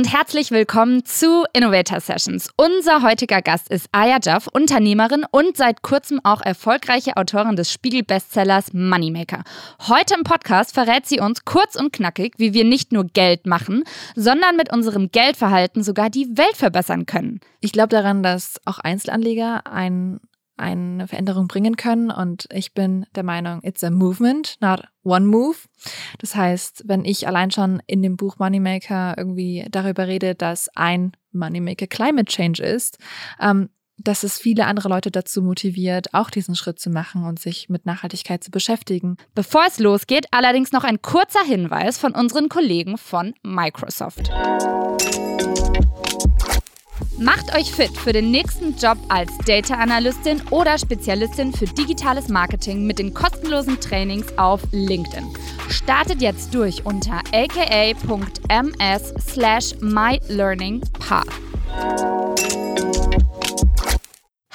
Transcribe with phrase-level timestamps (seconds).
[0.00, 2.48] und herzlich willkommen zu Innovator Sessions.
[2.56, 8.72] Unser heutiger Gast ist Aya Jaff, Unternehmerin und seit kurzem auch erfolgreiche Autorin des Spiegel-Bestsellers
[8.72, 9.44] Moneymaker.
[9.88, 13.84] Heute im Podcast verrät sie uns kurz und knackig, wie wir nicht nur Geld machen,
[14.16, 17.40] sondern mit unserem Geldverhalten sogar die Welt verbessern können.
[17.60, 20.18] Ich glaube daran, dass auch Einzelanleger ein
[20.60, 22.10] eine Veränderung bringen können.
[22.10, 25.56] Und ich bin der Meinung, it's a movement, not one move.
[26.18, 31.12] Das heißt, wenn ich allein schon in dem Buch Moneymaker irgendwie darüber rede, dass ein
[31.32, 32.98] Moneymaker Climate Change ist,
[33.40, 33.70] ähm,
[34.02, 37.86] dass es viele andere Leute dazu motiviert, auch diesen Schritt zu machen und sich mit
[37.86, 39.16] Nachhaltigkeit zu beschäftigen.
[39.34, 44.30] Bevor es losgeht, allerdings noch ein kurzer Hinweis von unseren Kollegen von Microsoft.
[47.20, 52.86] Macht euch fit für den nächsten Job als Data Analystin oder Spezialistin für digitales Marketing
[52.86, 55.26] mit den kostenlosen Trainings auf LinkedIn.
[55.68, 61.28] Startet jetzt durch unter aka.ms slash mylearningpath.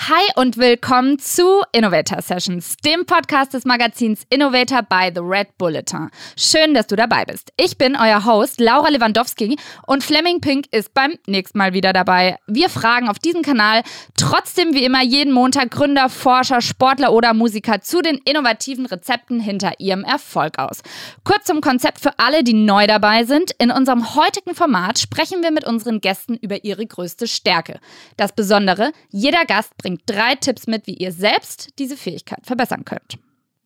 [0.07, 6.11] Hi und willkommen zu Innovator Sessions, dem Podcast des Magazins Innovator by The Red Bulletin.
[6.37, 7.51] Schön, dass du dabei bist.
[7.57, 12.37] Ich bin euer Host Laura Lewandowski und Fleming Pink ist beim nächsten Mal wieder dabei.
[12.45, 13.81] Wir fragen auf diesem Kanal
[14.15, 19.79] trotzdem wie immer jeden Montag Gründer, Forscher, Sportler oder Musiker zu den innovativen Rezepten hinter
[19.79, 20.83] ihrem Erfolg aus.
[21.23, 23.53] Kurz zum Konzept für alle, die neu dabei sind.
[23.57, 27.79] In unserem heutigen Format sprechen wir mit unseren Gästen über ihre größte Stärke.
[28.17, 32.85] Das Besondere, jeder Gast bringt bringt drei Tipps mit, wie ihr selbst diese Fähigkeit verbessern
[32.85, 33.17] könnt.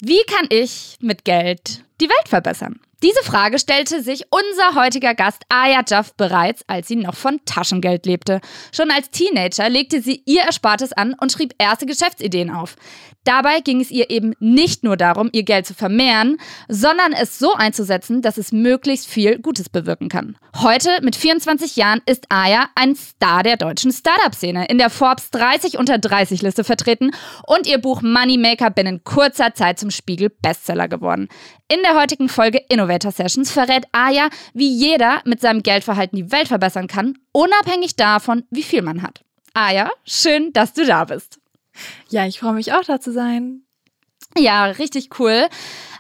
[0.02, 2.80] Wie kann ich mit Geld die Welt verbessern?
[3.02, 8.06] Diese Frage stellte sich unser heutiger Gast Aya Jaff bereits, als sie noch von Taschengeld
[8.06, 8.42] lebte.
[8.74, 12.76] Schon als Teenager legte sie ihr Erspartes an und schrieb erste Geschäftsideen auf.
[13.24, 17.54] Dabei ging es ihr eben nicht nur darum, ihr Geld zu vermehren, sondern es so
[17.54, 20.38] einzusetzen, dass es möglichst viel Gutes bewirken kann.
[20.58, 25.78] Heute, mit 24 Jahren, ist Aya ein Star der deutschen Startup-Szene, in der Forbes 30
[25.78, 27.12] unter 30 Liste vertreten
[27.46, 31.30] und ihr Buch Moneymaker binnen kurzer Zeit zum Spiegel Bestseller geworden.
[31.72, 36.48] In der heutigen Folge Innovator Sessions verrät Aya, wie jeder mit seinem Geldverhalten die Welt
[36.48, 39.24] verbessern kann, unabhängig davon, wie viel man hat.
[39.54, 41.40] Aya, schön, dass du da bist.
[42.10, 43.62] Ja, ich freue mich auch da zu sein.
[44.36, 45.46] Ja, richtig cool.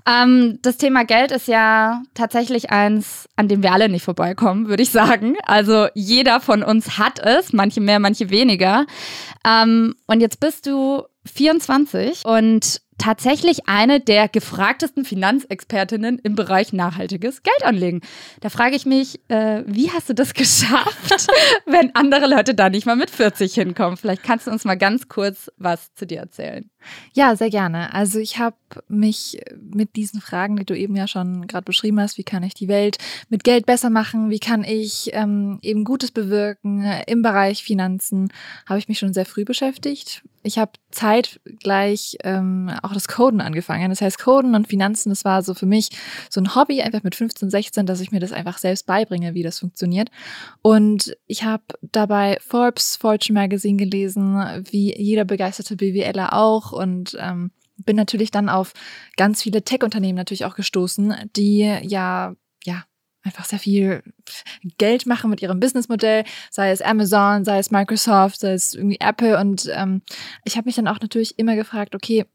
[0.07, 4.81] Ähm, das Thema Geld ist ja tatsächlich eins, an dem wir alle nicht vorbeikommen, würde
[4.81, 5.35] ich sagen.
[5.43, 8.87] Also jeder von uns hat es, manche mehr, manche weniger.
[9.45, 17.41] Ähm, und jetzt bist du 24 und tatsächlich eine der gefragtesten Finanzexpertinnen im Bereich nachhaltiges
[17.41, 18.01] Geldanlegen.
[18.41, 21.27] Da frage ich mich, äh, wie hast du das geschafft,
[21.65, 23.97] wenn andere Leute da nicht mal mit 40 hinkommen?
[23.97, 26.69] Vielleicht kannst du uns mal ganz kurz was zu dir erzählen.
[27.13, 27.93] Ja, sehr gerne.
[27.93, 28.55] Also ich habe
[28.87, 32.53] mich mit diesen Fragen, die du eben ja schon gerade beschrieben hast, wie kann ich
[32.53, 32.97] die Welt
[33.29, 38.31] mit Geld besser machen, wie kann ich ähm, eben Gutes bewirken im Bereich Finanzen,
[38.65, 40.23] habe ich mich schon sehr früh beschäftigt.
[40.41, 43.89] Ich habe zeitgleich ähm, auch das Coden angefangen.
[43.89, 45.89] Das heißt, Coden und Finanzen, das war so für mich
[46.29, 49.43] so ein Hobby, einfach mit 15, 16, dass ich mir das einfach selbst beibringe, wie
[49.43, 50.09] das funktioniert.
[50.61, 54.35] Und ich habe dabei Forbes, Fortune Magazine gelesen,
[54.69, 57.51] wie jeder begeisterte BWLer auch und ähm,
[57.85, 58.73] bin natürlich dann auf
[59.15, 62.33] ganz viele Tech-Unternehmen natürlich auch gestoßen, die ja,
[62.63, 62.83] ja,
[63.23, 64.03] einfach sehr viel
[64.77, 69.37] Geld machen mit ihrem Businessmodell, sei es Amazon, sei es Microsoft, sei es irgendwie Apple.
[69.37, 70.01] Und ähm,
[70.45, 72.25] ich habe mich dann auch natürlich immer gefragt, okay,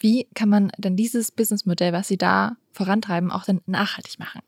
[0.00, 4.40] wie kann man denn dieses Businessmodell, was sie da vorantreiben, auch dann nachhaltig machen?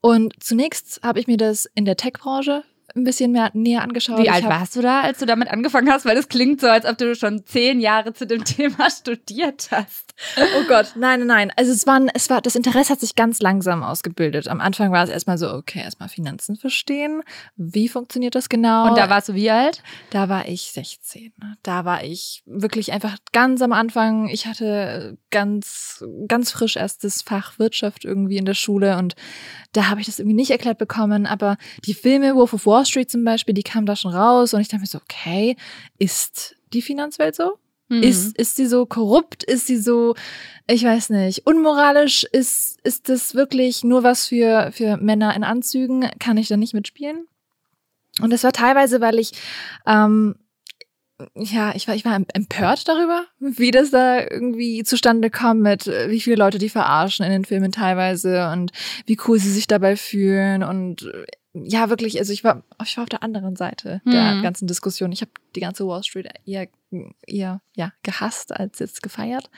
[0.00, 2.62] Und zunächst habe ich mir das in der Tech-Branche
[2.94, 4.20] ein bisschen mehr näher angeschaut.
[4.20, 6.04] Wie alt warst du da, als du damit angefangen hast?
[6.04, 10.14] Weil es klingt so, als ob du schon zehn Jahre zu dem Thema studiert hast.
[10.36, 11.52] Oh Gott, nein, nein, nein.
[11.56, 14.46] Also es waren, es war, das Interesse hat sich ganz langsam ausgebildet.
[14.48, 17.22] Am Anfang war es erstmal so, okay, erstmal Finanzen verstehen.
[17.56, 18.88] Wie funktioniert das genau?
[18.88, 19.82] Und da warst du wie alt?
[20.10, 21.32] Da war ich 16.
[21.62, 24.28] Da war ich wirklich einfach ganz am Anfang.
[24.28, 29.16] Ich hatte ganz, ganz frisch erst das Fach Wirtschaft irgendwie in der Schule und
[29.72, 31.26] da habe ich das irgendwie nicht erklärt bekommen.
[31.26, 34.60] Aber die Filme Wolf of Wall Street zum Beispiel, die kamen da schon raus und
[34.60, 35.56] ich dachte mir so, okay,
[35.98, 37.58] ist die Finanzwelt so?
[37.88, 38.02] Mhm.
[38.02, 39.44] Ist, ist sie so korrupt?
[39.44, 40.14] Ist sie so,
[40.66, 42.24] ich weiß nicht, unmoralisch?
[42.32, 46.08] Ist, ist das wirklich nur was für, für Männer in Anzügen?
[46.18, 47.26] Kann ich da nicht mitspielen?
[48.20, 49.32] Und das war teilweise, weil ich,
[49.86, 50.36] ähm,
[51.34, 56.10] ja, ich war, ich war empört darüber, wie das da irgendwie zustande kommt mit, äh,
[56.10, 58.72] wie viele Leute die verarschen in den Filmen teilweise und
[59.06, 63.04] wie cool sie sich dabei fühlen und äh, ja, wirklich, also ich war, ich war
[63.04, 64.42] auf der anderen Seite der mhm.
[64.42, 65.12] ganzen Diskussion.
[65.12, 66.66] Ich habe die ganze Wall Street eher,
[67.26, 69.50] eher ja, gehasst als jetzt gefeiert.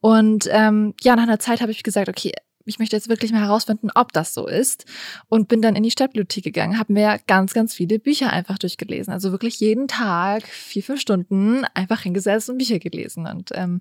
[0.00, 2.32] Und ähm, ja, nach einer Zeit habe ich gesagt, okay,
[2.66, 4.86] ich möchte jetzt wirklich mal herausfinden, ob das so ist.
[5.28, 9.12] Und bin dann in die Stadtbibliothek gegangen, habe mir ganz, ganz viele Bücher einfach durchgelesen.
[9.12, 13.26] Also wirklich jeden Tag vier, fünf Stunden einfach hingesetzt und Bücher gelesen.
[13.26, 13.80] Und ähm,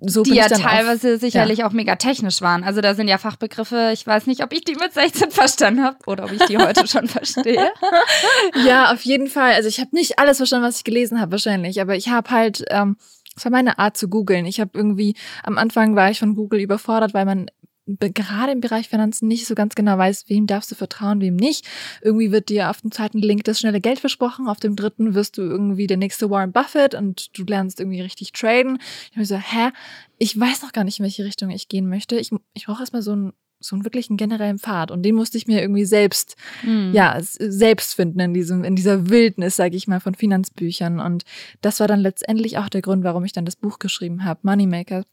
[0.00, 1.68] so die ja teilweise auf, sicherlich ja.
[1.68, 2.64] auch mega technisch waren.
[2.64, 5.98] Also da sind ja Fachbegriffe, ich weiß nicht, ob ich die mit 16 verstanden habe
[6.06, 7.72] oder ob ich die heute schon verstehe.
[8.66, 9.52] Ja, auf jeden Fall.
[9.52, 12.64] Also ich habe nicht alles verstanden, was ich gelesen habe wahrscheinlich, aber ich habe halt,
[12.70, 12.96] ähm,
[13.34, 14.46] das war meine Art zu googeln.
[14.46, 17.50] Ich habe irgendwie, am Anfang war ich von Google überfordert, weil man
[17.86, 21.66] gerade im Bereich Finanzen nicht so ganz genau weiß, wem darfst du vertrauen, wem nicht.
[22.02, 25.38] Irgendwie wird dir auf dem zweiten Link das schnelle Geld versprochen, auf dem dritten wirst
[25.38, 28.78] du irgendwie der nächste Warren Buffett und du lernst irgendwie richtig traden.
[29.10, 29.70] Ich mir so, hä?
[30.18, 32.16] Ich weiß noch gar nicht, in welche Richtung ich gehen möchte.
[32.16, 35.46] Ich, ich brauche erstmal so einen so einen wirklichen generellen Pfad und den musste ich
[35.46, 36.90] mir irgendwie selbst mhm.
[36.92, 41.24] ja selbst finden in diesem in dieser Wildnis sage ich mal von Finanzbüchern und
[41.62, 45.04] das war dann letztendlich auch der Grund warum ich dann das Buch geschrieben habe Moneymaker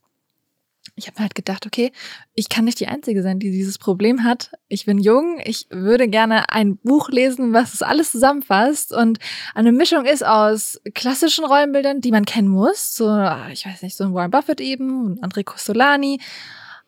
[0.95, 1.91] ich habe halt gedacht, okay,
[2.33, 4.51] ich kann nicht die Einzige sein, die dieses Problem hat.
[4.67, 9.19] Ich bin jung, ich würde gerne ein Buch lesen, was es alles zusammenfasst und
[9.53, 13.05] eine Mischung ist aus klassischen Rollenbildern, die man kennen muss, so,
[13.51, 16.19] ich weiß nicht, so ein Warren Buffett eben und André Costolani,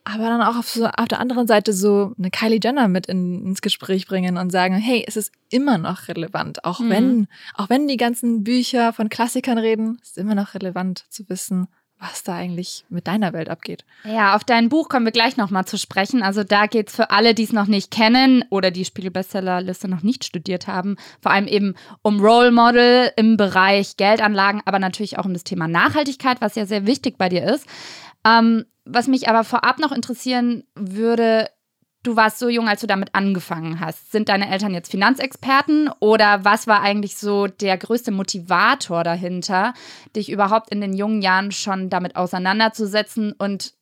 [0.04, 3.46] aber dann auch auf, so, auf der anderen Seite so eine Kylie Jenner mit in,
[3.46, 6.90] ins Gespräch bringen und sagen, hey, es ist immer noch relevant, auch mhm.
[6.90, 11.68] wenn, auch wenn die ganzen Bücher von Klassikern reden, ist immer noch relevant zu wissen,
[12.04, 13.86] was da eigentlich mit deiner Welt abgeht.
[14.04, 16.22] Ja, auf dein Buch kommen wir gleich nochmal zu sprechen.
[16.22, 20.04] Also da geht es für alle, die es noch nicht kennen oder die Spiegel-Bestsellerliste noch
[20.04, 25.26] nicht studiert haben, vor allem eben um Role Model im Bereich Geldanlagen, aber natürlich auch
[25.26, 27.66] um das Thema Nachhaltigkeit, was ja sehr wichtig bei dir ist.
[28.26, 31.48] Ähm, was mich aber vorab noch interessieren würde,
[32.04, 34.12] du warst so jung, als du damit angefangen hast.
[34.12, 39.74] Sind deine Eltern jetzt Finanzexperten oder was war eigentlich so der größte Motivator dahinter,
[40.16, 43.32] dich überhaupt in den jungen Jahren schon damit auseinanderzusetzen?
[43.32, 43.74] Und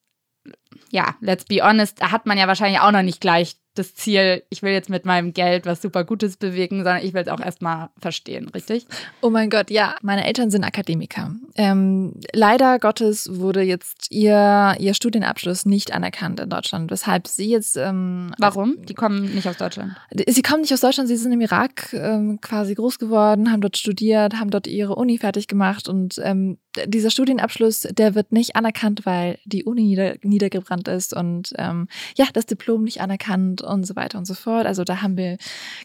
[0.92, 4.44] ja, let's be honest, da hat man ja wahrscheinlich auch noch nicht gleich das Ziel,
[4.50, 7.40] ich will jetzt mit meinem Geld was super Gutes bewegen, sondern ich will es auch
[7.40, 8.86] erstmal verstehen, richtig?
[9.22, 11.34] Oh mein Gott, ja, meine Eltern sind Akademiker.
[11.56, 17.78] Ähm, leider Gottes wurde jetzt ihr, ihr Studienabschluss nicht anerkannt in Deutschland, weshalb sie jetzt.
[17.78, 18.86] Ähm, Warum?
[18.86, 19.96] Die kommen nicht aus Deutschland.
[20.28, 23.78] Sie kommen nicht aus Deutschland, sie sind im Irak ähm, quasi groß geworden, haben dort
[23.78, 29.06] studiert, haben dort ihre Uni fertig gemacht und ähm, dieser Studienabschluss, der wird nicht anerkannt,
[29.06, 33.96] weil die Uni nieder, niedergebrannt ist und ähm, ja, das Diplom nicht anerkannt und so
[33.96, 34.66] weiter und so fort.
[34.66, 35.38] Also da haben wir,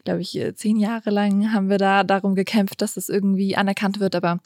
[0.04, 4.14] glaube ich, zehn Jahre lang haben wir da darum gekämpft, dass das irgendwie anerkannt wird.
[4.14, 4.40] Aber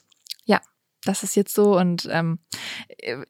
[0.45, 0.59] ja,
[1.03, 2.39] das ist jetzt so und ähm,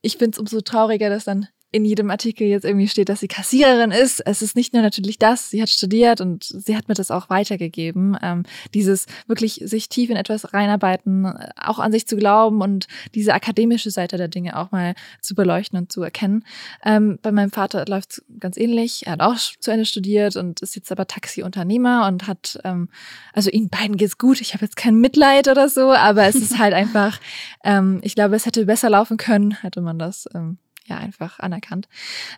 [0.02, 3.30] ich finde es umso trauriger, dass dann in jedem Artikel jetzt irgendwie steht, dass sie
[3.30, 4.20] Kassiererin ist.
[4.20, 7.30] Es ist nicht nur natürlich das, sie hat studiert und sie hat mir das auch
[7.30, 8.18] weitergegeben.
[8.22, 11.26] Ähm, dieses wirklich sich tief in etwas reinarbeiten,
[11.56, 15.80] auch an sich zu glauben und diese akademische Seite der Dinge auch mal zu beleuchten
[15.80, 16.44] und zu erkennen.
[16.84, 19.08] Ähm, bei meinem Vater läuft es ganz ähnlich.
[19.08, 22.90] Er hat auch zu Ende studiert und ist jetzt aber Taxiunternehmer und hat, ähm,
[23.32, 24.42] also ihnen beiden geht's gut.
[24.42, 27.20] Ich habe jetzt kein Mitleid oder so, aber es ist halt einfach,
[27.64, 30.58] ähm, ich glaube, es hätte besser laufen können, hätte man das ähm,
[30.92, 31.88] ja einfach anerkannt.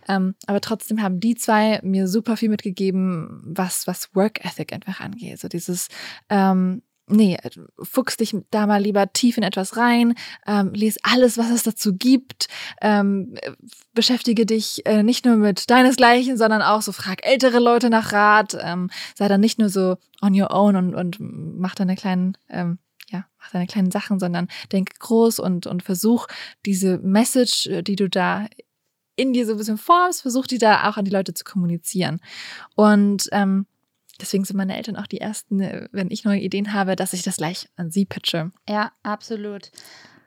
[0.08, 5.00] Ähm, aber trotzdem haben die zwei mir super viel mitgegeben, was, was Work Ethic einfach
[5.00, 5.40] angeht.
[5.40, 5.88] So dieses,
[6.30, 7.38] ähm, nee,
[7.82, 10.16] fuchs dich da mal lieber tief in etwas rein,
[10.48, 12.48] ähm, lies alles, was es dazu gibt,
[12.82, 13.36] ähm,
[13.94, 18.58] beschäftige dich äh, nicht nur mit deinesgleichen, sondern auch so frag ältere Leute nach Rat,
[18.62, 22.78] ähm, sei dann nicht nur so on your own und, und mach deine kleinen ähm,
[23.14, 26.28] ja, mach deine kleinen Sachen, sondern denk groß und, und versuch
[26.66, 28.48] diese Message, äh, die du da
[29.16, 32.20] in dir so ein bisschen formst, versuch die da auch an die Leute zu kommunizieren.
[32.76, 33.68] Und ähm,
[34.20, 37.22] deswegen sind meine Eltern auch die ersten, äh, wenn ich neue Ideen habe, dass ich
[37.22, 38.52] das gleich an sie pitche.
[38.68, 39.72] Ja, absolut.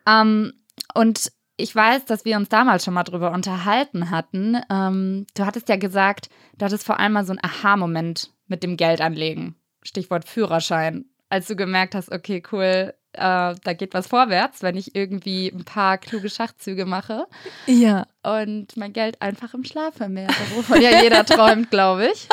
[0.06, 0.52] Ähm,
[0.94, 4.60] und ich weiß, dass wir uns damals schon mal drüber unterhalten hatten.
[4.70, 6.28] Ähm, du hattest ja gesagt,
[6.58, 9.56] du hattest vor allem mal so einen Aha-Moment mit dem Geldanlegen.
[9.82, 14.94] Stichwort Führerschein als du gemerkt hast, okay, cool, äh, da geht was vorwärts, wenn ich
[14.94, 17.26] irgendwie ein paar kluge Schachzüge mache.
[17.66, 18.06] Ja.
[18.22, 22.28] Und mein Geld einfach im Schlaf vermehrt, wovon ja jeder träumt, glaube ich.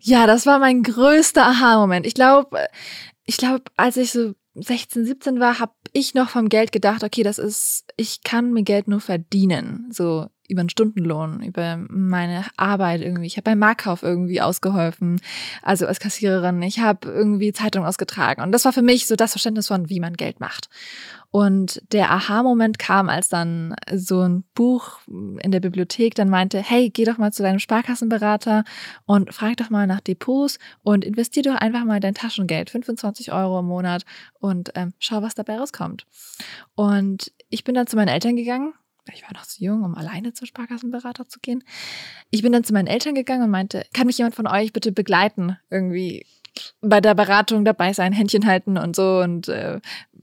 [0.00, 2.06] Ja, das war mein größter Aha-Moment.
[2.06, 2.68] Ich glaube,
[3.24, 7.22] ich glaube, als ich so 16, 17 war, habe ich noch vom Geld gedacht, okay,
[7.22, 9.88] das ist, ich kann mir Geld nur verdienen.
[9.90, 13.26] So, über einen Stundenlohn, über meine Arbeit irgendwie.
[13.26, 15.20] Ich habe beim Marktkauf irgendwie ausgeholfen,
[15.62, 16.62] also als Kassiererin.
[16.62, 18.42] Ich habe irgendwie Zeitung ausgetragen.
[18.42, 20.68] Und das war für mich so das Verständnis von, wie man Geld macht.
[21.30, 26.88] Und der Aha-Moment kam, als dann so ein Buch in der Bibliothek dann meinte, hey,
[26.88, 28.64] geh doch mal zu deinem Sparkassenberater
[29.04, 33.58] und frag doch mal nach Depots und investier doch einfach mal dein Taschengeld, 25 Euro
[33.60, 34.04] im Monat
[34.40, 36.06] und ähm, schau, was dabei rauskommt.
[36.74, 38.72] Und ich bin dann zu meinen Eltern gegangen
[39.14, 41.64] ich war noch zu jung, um alleine zur Sparkassenberater zu gehen.
[42.30, 44.92] Ich bin dann zu meinen Eltern gegangen und meinte, kann mich jemand von euch bitte
[44.92, 45.56] begleiten?
[45.70, 46.26] Irgendwie
[46.80, 49.80] bei der Beratung dabei sein, Händchen halten und so und äh,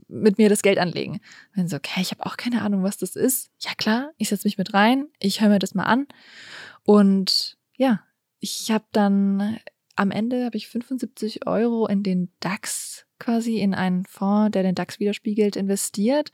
[0.07, 1.13] mit mir das Geld anlegen.
[1.13, 3.49] Und dann so, okay, ich habe auch keine Ahnung, was das ist.
[3.59, 6.07] Ja klar, ich setze mich mit rein, ich höre mir das mal an.
[6.83, 8.01] Und ja,
[8.39, 9.59] ich habe dann
[9.95, 14.75] am Ende habe ich 75 Euro in den DAX quasi in einen Fonds, der den
[14.75, 16.31] DAX widerspiegelt, investiert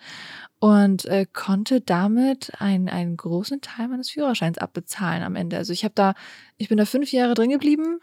[0.59, 5.57] und äh, konnte damit einen, einen großen Teil meines Führerscheins abbezahlen am Ende.
[5.57, 6.13] Also ich habe da,
[6.57, 7.99] ich bin da fünf Jahre drin geblieben.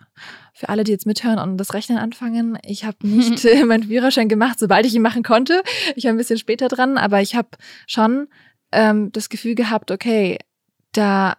[0.55, 4.29] Für alle, die jetzt mithören und das Rechnen anfangen, ich habe nicht äh, meinen Führerschein
[4.29, 5.63] gemacht, sobald ich ihn machen konnte.
[5.97, 7.49] Ich war ein bisschen später dran, aber ich habe
[7.87, 8.29] schon
[8.73, 10.39] ähm, das Gefühl gehabt, okay,
[10.93, 11.37] da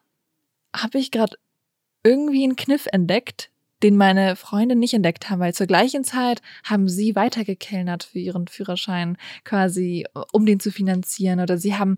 [0.75, 1.37] habe ich gerade
[2.03, 3.49] irgendwie einen Kniff entdeckt,
[3.83, 8.47] den meine Freunde nicht entdeckt haben, weil zur gleichen Zeit haben sie weitergekellnert für ihren
[8.47, 11.97] Führerschein quasi, um den zu finanzieren oder sie haben,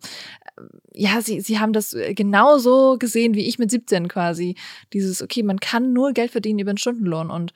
[0.57, 0.62] äh,
[0.93, 4.55] ja, sie, sie haben das genauso gesehen wie ich mit 17 quasi.
[4.93, 7.53] Dieses, okay, man kann nur Geld verdienen über einen Stundenlohn und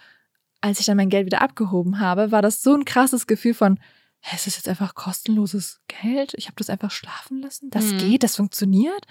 [0.61, 3.79] als ich dann mein Geld wieder abgehoben habe, war das so ein krasses Gefühl von,
[4.21, 6.33] hä, ist jetzt einfach kostenloses Geld?
[6.37, 7.69] Ich habe das einfach schlafen lassen?
[7.69, 7.97] Das mhm.
[7.97, 9.05] geht, das funktioniert?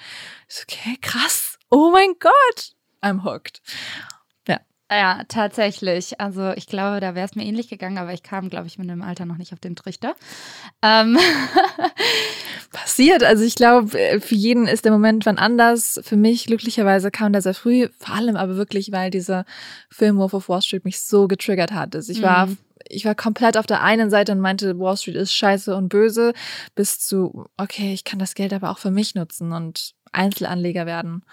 [0.49, 1.59] Ist okay, krass.
[1.69, 2.75] Oh mein Gott.
[3.03, 3.61] I'm hooked.
[4.95, 6.21] Ja, tatsächlich.
[6.21, 8.91] Also ich glaube, da wäre es mir ähnlich gegangen, aber ich kam, glaube ich, mit
[8.91, 10.15] dem Alter noch nicht auf den Trichter.
[10.83, 11.19] Ähm.
[12.73, 13.25] Passiert.
[13.25, 15.99] Also ich glaube, äh, für jeden ist der Moment wann anders.
[16.05, 19.47] Für mich glücklicherweise kam der sehr früh, vor allem aber wirklich, weil dieser
[19.89, 21.97] Film Wolf of Wall Street mich so getriggert hat.
[21.97, 22.59] Also ich war mhm.
[22.87, 26.35] ich war komplett auf der einen Seite und meinte, Wall Street ist scheiße und böse,
[26.75, 31.25] bis zu, okay, ich kann das Geld aber auch für mich nutzen und Einzelanleger werden.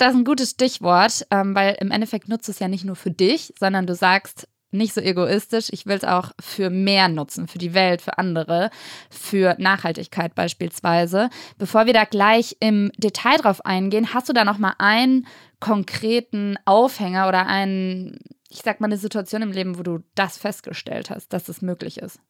[0.00, 3.10] Das ist ein gutes Stichwort, ähm, weil im Endeffekt nutzt es ja nicht nur für
[3.10, 7.58] dich, sondern du sagst nicht so egoistisch, ich will es auch für mehr nutzen, für
[7.58, 8.70] die Welt, für andere,
[9.10, 11.28] für Nachhaltigkeit beispielsweise.
[11.58, 15.26] Bevor wir da gleich im Detail drauf eingehen, hast du da noch mal einen
[15.58, 21.10] konkreten Aufhänger oder einen, ich sag mal, eine Situation im Leben, wo du das festgestellt
[21.10, 22.20] hast, dass es möglich ist?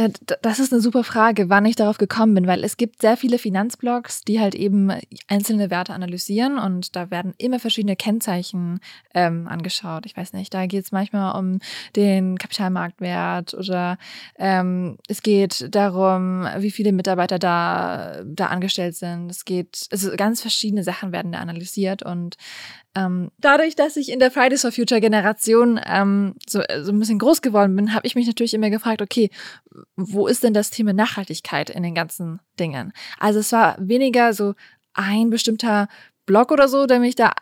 [0.00, 0.10] Äh,
[0.42, 3.38] das ist eine super Frage, wann ich darauf gekommen bin, weil es gibt sehr viele
[3.38, 4.90] Finanzblogs, die halt eben
[5.28, 8.80] einzelne Werte analysieren und da werden immer verschiedene Kennzeichen
[9.14, 10.06] ähm, angeschaut.
[10.06, 11.58] Ich weiß nicht, da geht es manchmal um
[11.96, 13.98] den Kapitalmarktwert oder
[14.38, 19.30] ähm, es geht darum, wie viele Mitarbeiter da, da angestellt sind.
[19.30, 22.36] Es geht, also ganz verschiedene Sachen werden da analysiert und
[22.94, 27.18] ähm, dadurch, dass ich in der Fridays for Future Generation ähm, so, so ein bisschen
[27.20, 29.30] groß geworden bin, habe ich mich natürlich immer gefragt, okay,
[29.96, 32.92] wo ist denn das Thema Nachhaltigkeit in den ganzen Dingen?
[33.18, 34.54] Also es war weniger so
[34.92, 35.88] ein bestimmter
[36.26, 37.32] Blog oder so, der mich da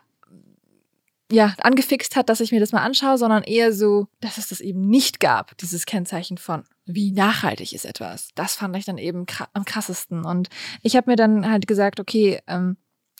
[1.31, 4.61] ja, angefixt hat, dass ich mir das mal anschaue, sondern eher so, dass es das
[4.61, 8.29] eben nicht gab, dieses Kennzeichen von, wie nachhaltig ist etwas.
[8.33, 10.25] Das fand ich dann eben am krassesten.
[10.25, 10.49] Und
[10.81, 12.77] ich habe mir dann halt gesagt, okay, ähm,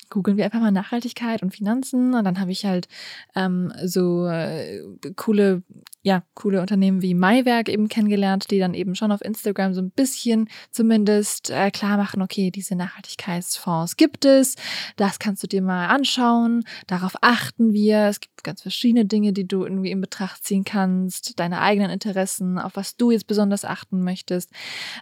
[0.10, 2.88] googeln wir einfach mal Nachhaltigkeit und Finanzen und dann habe ich halt
[3.36, 4.82] ähm, so äh,
[5.16, 5.64] coole
[6.02, 9.92] ja coole Unternehmen wie Maiwerk eben kennengelernt, die dann eben schon auf Instagram so ein
[9.92, 14.56] bisschen zumindest äh, klar machen, okay, diese Nachhaltigkeitsfonds gibt es,
[14.96, 19.48] das kannst du dir mal anschauen, darauf achten wir, es gibt ganz verschiedene Dinge, die
[19.48, 24.04] du irgendwie in Betracht ziehen kannst, deine eigenen Interessen, auf was du jetzt besonders achten
[24.04, 24.52] möchtest.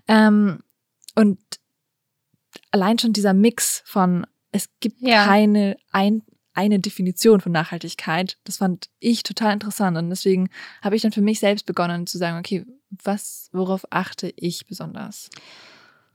[0.07, 0.59] Ähm,
[1.15, 1.39] und
[2.71, 5.25] allein schon dieser Mix von es gibt ja.
[5.25, 6.23] keine ein,
[6.53, 8.37] eine Definition von Nachhaltigkeit.
[8.43, 10.49] Das fand ich total interessant und deswegen
[10.81, 15.29] habe ich dann für mich selbst begonnen zu sagen, okay, was, worauf achte ich besonders?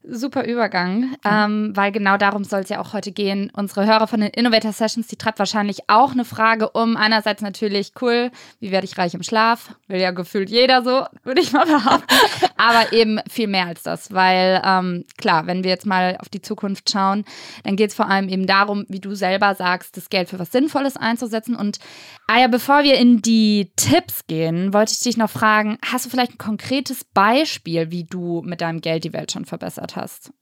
[0.05, 3.53] Super Übergang, ähm, weil genau darum soll es ja auch heute gehen.
[3.55, 6.97] Unsere Hörer von den Innovator Sessions, die treibt wahrscheinlich auch eine Frage um.
[6.97, 9.77] Einerseits natürlich, cool, wie werde ich reich im Schlaf?
[9.87, 12.15] Will ja gefühlt jeder so, würde ich mal behaupten.
[12.57, 16.43] Aber eben viel mehr als das, weil ähm, klar, wenn wir jetzt mal auf die
[16.43, 17.25] Zukunft schauen,
[17.63, 20.51] dann geht es vor allem eben darum, wie du selber sagst, das Geld für was
[20.51, 21.55] Sinnvolles einzusetzen.
[21.55, 21.79] Und
[22.27, 26.11] ah ja, bevor wir in die Tipps gehen, wollte ich dich noch fragen, hast du
[26.11, 30.33] vielleicht ein konkretes Beispiel, wie du mit deinem Geld die Welt schon verbessert hast?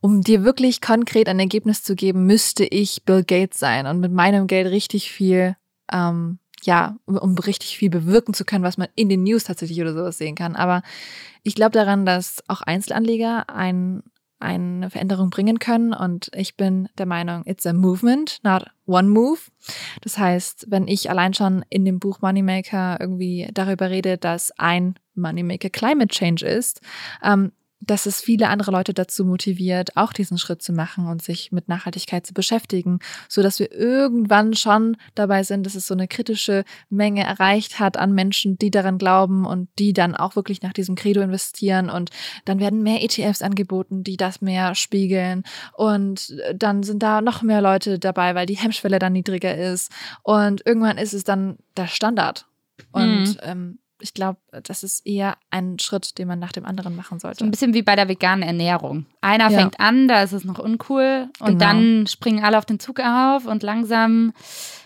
[0.00, 4.12] Um dir wirklich konkret ein Ergebnis zu geben, müsste ich Bill Gates sein und mit
[4.12, 5.56] meinem Geld richtig viel,
[5.92, 9.94] ähm, ja, um richtig viel bewirken zu können, was man in den News tatsächlich oder
[9.94, 10.56] sowas sehen kann.
[10.56, 10.82] Aber
[11.42, 14.02] ich glaube daran, dass auch Einzelanleger ein,
[14.40, 15.92] eine Veränderung bringen können.
[15.92, 19.40] Und ich bin der Meinung, it's a movement, not one move.
[20.02, 24.94] Das heißt, wenn ich allein schon in dem Buch Moneymaker irgendwie darüber rede, dass ein
[25.14, 26.80] Moneymaker Climate Change ist,
[27.22, 31.52] ähm, dass es viele andere Leute dazu motiviert, auch diesen Schritt zu machen und sich
[31.52, 36.08] mit Nachhaltigkeit zu beschäftigen, so dass wir irgendwann schon dabei sind, dass es so eine
[36.08, 40.72] kritische Menge erreicht hat an Menschen, die daran glauben und die dann auch wirklich nach
[40.72, 41.88] diesem Credo investieren.
[41.88, 42.10] Und
[42.44, 45.44] dann werden mehr ETFs angeboten, die das mehr spiegeln.
[45.74, 49.92] Und dann sind da noch mehr Leute dabei, weil die Hemmschwelle dann niedriger ist.
[50.22, 52.46] Und irgendwann ist es dann der Standard.
[52.92, 53.36] Und mhm.
[53.42, 57.38] ähm, ich glaube, das ist eher ein Schritt, den man nach dem anderen machen sollte.
[57.38, 59.06] So ein bisschen wie bei der veganen Ernährung.
[59.20, 59.58] Einer ja.
[59.58, 61.64] fängt an, da ist es noch uncool und genau.
[61.64, 64.32] dann springen alle auf den Zug auf und langsam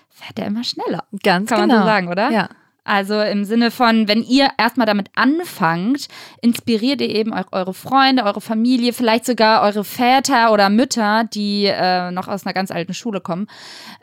[0.09, 1.05] fährt er immer schneller.
[1.23, 1.75] Ganz Kann genau.
[1.75, 2.31] man so sagen, oder?
[2.31, 2.49] Ja.
[2.85, 6.09] Also im Sinne von, wenn ihr erstmal damit anfangt,
[6.41, 12.11] inspiriert ihr eben eure Freunde, eure Familie, vielleicht sogar eure Väter oder Mütter, die äh,
[12.11, 13.47] noch aus einer ganz alten Schule kommen.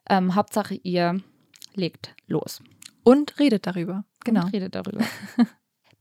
[0.09, 1.19] Ähm, Hauptsache, ihr
[1.75, 2.61] legt los.
[3.03, 4.03] Und redet darüber.
[4.23, 4.45] Genau.
[4.45, 5.03] Und redet darüber.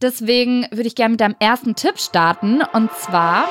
[0.02, 2.62] Deswegen würde ich gerne mit deinem ersten Tipp starten.
[2.73, 3.49] Und zwar,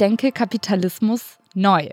[0.00, 1.88] denke Kapitalismus neu.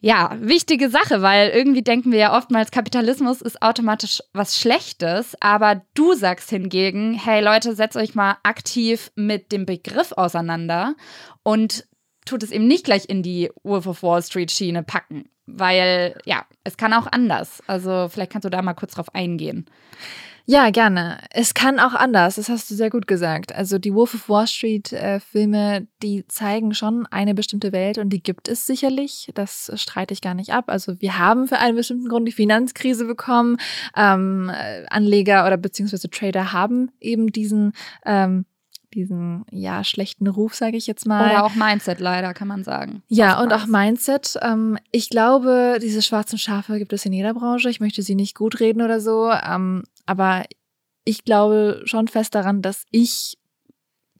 [0.00, 5.80] Ja, wichtige Sache, weil irgendwie denken wir ja oftmals, Kapitalismus ist automatisch was Schlechtes, aber
[5.94, 10.94] du sagst hingegen, hey Leute, setzt euch mal aktiv mit dem Begriff auseinander
[11.42, 11.86] und
[12.26, 16.44] tut es eben nicht gleich in die Wolf of Wall Street Schiene packen, weil ja,
[16.64, 17.62] es kann auch anders.
[17.66, 19.66] Also vielleicht kannst du da mal kurz drauf eingehen.
[20.46, 21.20] Ja, gerne.
[21.30, 23.54] Es kann auch anders, das hast du sehr gut gesagt.
[23.54, 28.10] Also die Wolf of Wall Street äh, Filme, die zeigen schon eine bestimmte Welt und
[28.10, 29.30] die gibt es sicherlich.
[29.34, 30.64] Das streite ich gar nicht ab.
[30.66, 33.56] Also wir haben für einen bestimmten Grund die Finanzkrise bekommen.
[33.96, 37.72] Ähm, äh, Anleger oder beziehungsweise Trader haben eben diesen
[38.04, 38.44] ähm,
[38.94, 41.30] diesen ja schlechten Ruf, sage ich jetzt mal.
[41.30, 43.02] Oder auch Mindset leider, kann man sagen.
[43.08, 44.38] Ja, und auch Mindset.
[44.42, 47.68] Ähm, ich glaube, diese schwarzen Schafe gibt es in jeder Branche.
[47.68, 50.44] Ich möchte sie nicht gut reden oder so, ähm, aber
[51.04, 53.38] ich glaube schon fest daran, dass ich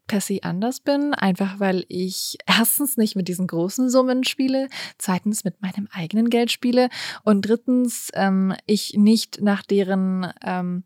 [0.07, 5.43] per se anders bin, einfach weil ich erstens nicht mit diesen großen Summen spiele, zweitens
[5.43, 6.89] mit meinem eigenen Geld spiele
[7.23, 10.83] und drittens ähm, ich nicht nach deren ähm,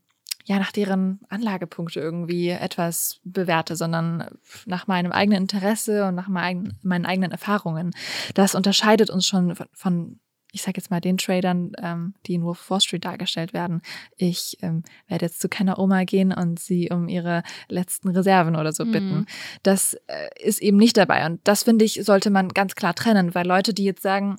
[0.50, 4.26] ja nach deren Anlagepunkte irgendwie etwas bewerte, sondern
[4.66, 7.92] nach meinem eigenen Interesse und nach meinen, meinen eigenen Erfahrungen.
[8.34, 10.20] Das unterscheidet uns schon von, von
[10.52, 13.84] ich sage jetzt mal den Tradern, ähm, die in Wolf Wall Street dargestellt werden.
[14.18, 18.72] Ich ähm, werde jetzt zu keiner Oma gehen und sie um ihre letzten Reserven oder
[18.72, 19.20] so bitten.
[19.20, 19.26] Mhm.
[19.62, 21.28] Das äh, ist eben nicht dabei.
[21.28, 24.38] Und das finde ich, sollte man ganz klar trennen, weil Leute, die jetzt sagen,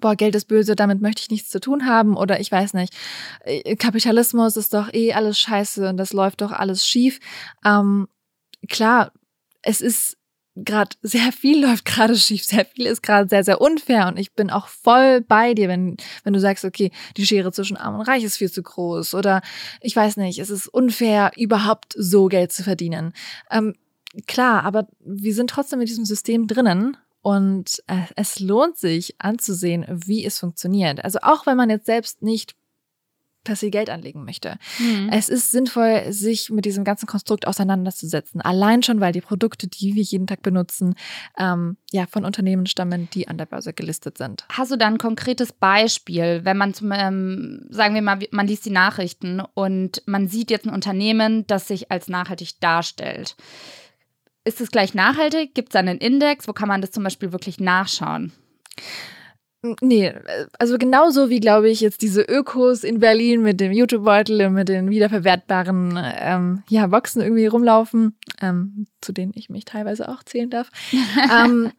[0.00, 2.94] boah, Geld ist böse, damit möchte ich nichts zu tun haben oder ich weiß nicht,
[3.44, 7.20] äh, Kapitalismus ist doch eh alles scheiße und das läuft doch alles schief.
[7.64, 8.08] Ähm,
[8.68, 9.12] klar,
[9.62, 10.16] es ist
[10.54, 14.34] gerade sehr viel läuft gerade schief, sehr viel ist gerade sehr, sehr unfair und ich
[14.34, 18.06] bin auch voll bei dir, wenn, wenn du sagst, okay, die Schere zwischen Arm und
[18.06, 19.40] Reich ist viel zu groß oder
[19.80, 23.12] ich weiß nicht, es ist unfair, überhaupt so Geld zu verdienen.
[23.50, 23.74] Ähm,
[24.26, 26.96] klar, aber wir sind trotzdem mit diesem System drinnen
[27.28, 31.04] und äh, es lohnt sich anzusehen, wie es funktioniert.
[31.04, 32.56] Also auch wenn man jetzt selbst nicht
[33.44, 34.56] per se Geld anlegen möchte.
[34.78, 35.10] Mhm.
[35.12, 38.40] Es ist sinnvoll, sich mit diesem ganzen Konstrukt auseinanderzusetzen.
[38.40, 40.94] Allein schon, weil die Produkte, die wir jeden Tag benutzen,
[41.38, 44.46] ähm, ja, von Unternehmen stammen, die an der Börse gelistet sind.
[44.50, 48.64] Hast du da ein konkretes Beispiel, wenn man zum, ähm, sagen wir mal, man liest
[48.64, 53.36] die Nachrichten und man sieht jetzt ein Unternehmen, das sich als nachhaltig darstellt?
[54.48, 55.52] Ist es gleich nachhaltig?
[55.52, 56.48] Gibt es einen Index?
[56.48, 58.32] Wo kann man das zum Beispiel wirklich nachschauen?
[59.80, 60.14] Nee,
[60.56, 64.68] also genauso wie, glaube ich, jetzt diese Ökos in Berlin mit dem YouTube-Beutel und mit
[64.68, 70.48] den wiederverwertbaren ähm, ja, Boxen irgendwie rumlaufen, ähm, zu denen ich mich teilweise auch zählen
[70.48, 70.70] darf.
[71.32, 71.72] ähm,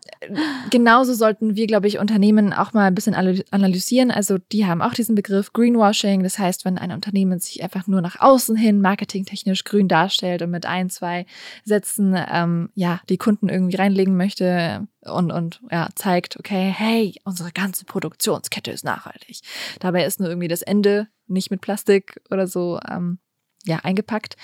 [0.69, 4.11] genauso sollten wir, glaube ich, Unternehmen auch mal ein bisschen analysieren.
[4.11, 6.21] Also die haben auch diesen Begriff Greenwashing.
[6.21, 10.51] Das heißt, wenn ein Unternehmen sich einfach nur nach außen hin marketingtechnisch grün darstellt und
[10.51, 11.25] mit ein, zwei
[11.63, 17.51] Sätzen ähm, ja die Kunden irgendwie reinlegen möchte, und, und ja, zeigt, okay, hey, unsere
[17.51, 19.41] ganze Produktionskette ist nachhaltig.
[19.79, 23.19] Dabei ist nur irgendwie das Ende nicht mit Plastik oder so ähm,
[23.65, 24.35] ja, eingepackt.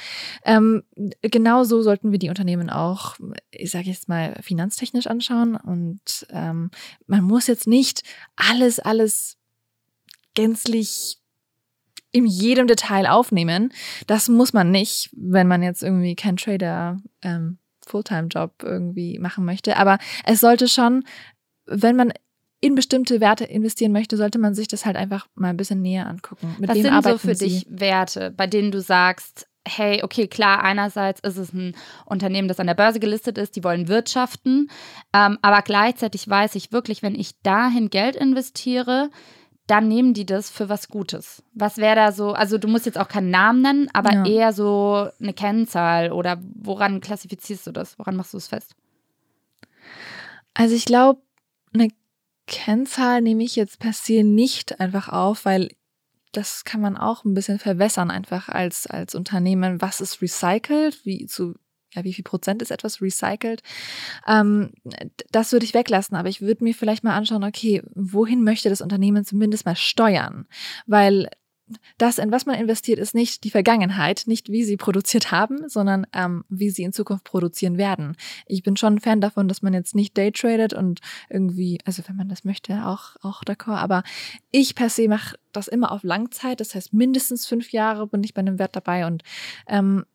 [0.44, 0.84] Ähm,
[1.22, 3.16] genauso sollten wir die Unternehmen auch,
[3.52, 5.56] ich sage jetzt mal, finanztechnisch anschauen.
[5.56, 6.72] Und ähm,
[7.08, 8.04] man muss jetzt nicht
[8.36, 9.38] alles, alles
[10.34, 11.18] gänzlich
[12.12, 13.74] in jedem Detail aufnehmen.
[14.08, 19.78] Das muss man nicht, wenn man jetzt irgendwie kein Trader ähm, Fulltime-Job irgendwie machen möchte.
[19.78, 21.04] Aber es sollte schon,
[21.66, 22.14] wenn man
[22.62, 26.08] in bestimmte Werte investieren möchte, sollte man sich das halt einfach mal ein bisschen näher
[26.08, 26.56] angucken.
[26.60, 27.46] Mit Was sind so für Sie?
[27.46, 32.60] dich Werte, bei denen du sagst, hey, okay, klar, einerseits ist es ein Unternehmen, das
[32.60, 34.70] an der Börse gelistet ist, die wollen wirtschaften,
[35.14, 39.10] ähm, aber gleichzeitig weiß ich wirklich, wenn ich dahin Geld investiere,
[39.68, 41.44] dann nehmen die das für was Gutes.
[41.54, 44.26] Was wäre da so, also du musst jetzt auch keinen Namen nennen, aber ja.
[44.26, 47.98] eher so eine Kennzahl oder woran klassifizierst du das?
[47.98, 48.76] Woran machst du es fest?
[50.54, 51.22] Also ich glaube,
[51.74, 51.90] eine
[52.48, 55.72] Kennzahl nehme ich jetzt per se nicht einfach auf, weil
[56.32, 59.82] das kann man auch ein bisschen verwässern einfach als, als Unternehmen.
[59.82, 61.06] Was ist recycelt?
[61.06, 61.56] Wie zu
[61.96, 63.62] ja, wie viel Prozent ist etwas recycelt?
[64.28, 64.72] Ähm,
[65.32, 68.82] das würde ich weglassen, aber ich würde mir vielleicht mal anschauen, okay, wohin möchte das
[68.82, 70.48] Unternehmen zumindest mal steuern?
[70.86, 71.30] Weil
[71.98, 76.06] das, in was man investiert, ist nicht die Vergangenheit, nicht wie sie produziert haben, sondern
[76.14, 78.16] ähm, wie sie in Zukunft produzieren werden.
[78.46, 82.16] Ich bin schon ein Fan davon, dass man jetzt nicht daytradet und irgendwie, also wenn
[82.16, 84.04] man das möchte, auch, auch d'accord, aber
[84.52, 88.34] ich per se mache das immer auf Langzeit, das heißt mindestens fünf Jahre bin ich
[88.34, 89.24] bei einem Wert dabei und
[89.68, 90.06] ähm,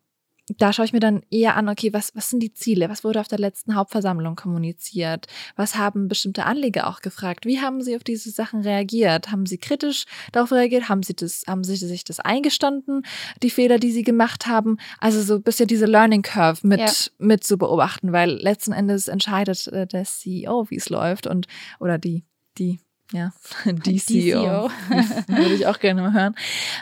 [0.59, 2.89] da schaue ich mir dann eher an, okay, was, was sind die Ziele?
[2.89, 5.27] Was wurde auf der letzten Hauptversammlung kommuniziert?
[5.57, 7.47] Was haben bestimmte Anleger auch gefragt?
[7.47, 9.31] Wie haben sie auf diese Sachen reagiert?
[9.31, 10.89] Haben sie kritisch darauf reagiert?
[10.89, 13.03] Haben sie das, haben sie sich das eingestanden,
[13.43, 14.79] die Fehler, die sie gemacht haben?
[14.99, 16.91] Also so ein bisschen diese Learning Curve mit, ja.
[17.19, 21.47] mit zu beobachten, weil letzten Endes entscheidet äh, der CEO, wie es läuft und,
[21.79, 22.25] oder die,
[22.59, 22.81] die,
[23.13, 23.33] ja,
[23.65, 24.43] die, CEO.
[24.43, 24.71] CEO.
[25.29, 26.35] Würde ich auch gerne mal hören.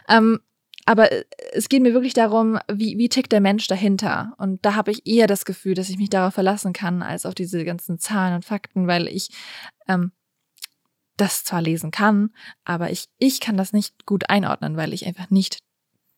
[0.09, 0.41] Ähm,
[0.89, 4.33] aber äh, es geht mir wirklich darum, wie, wie tickt der Mensch dahinter?
[4.39, 7.35] Und da habe ich eher das Gefühl, dass ich mich darauf verlassen kann, als auf
[7.35, 9.29] diese ganzen Zahlen und Fakten, weil ich
[9.87, 10.13] ähm,
[11.19, 12.31] das zwar lesen kann,
[12.65, 15.59] aber ich, ich kann das nicht gut einordnen, weil ich einfach nicht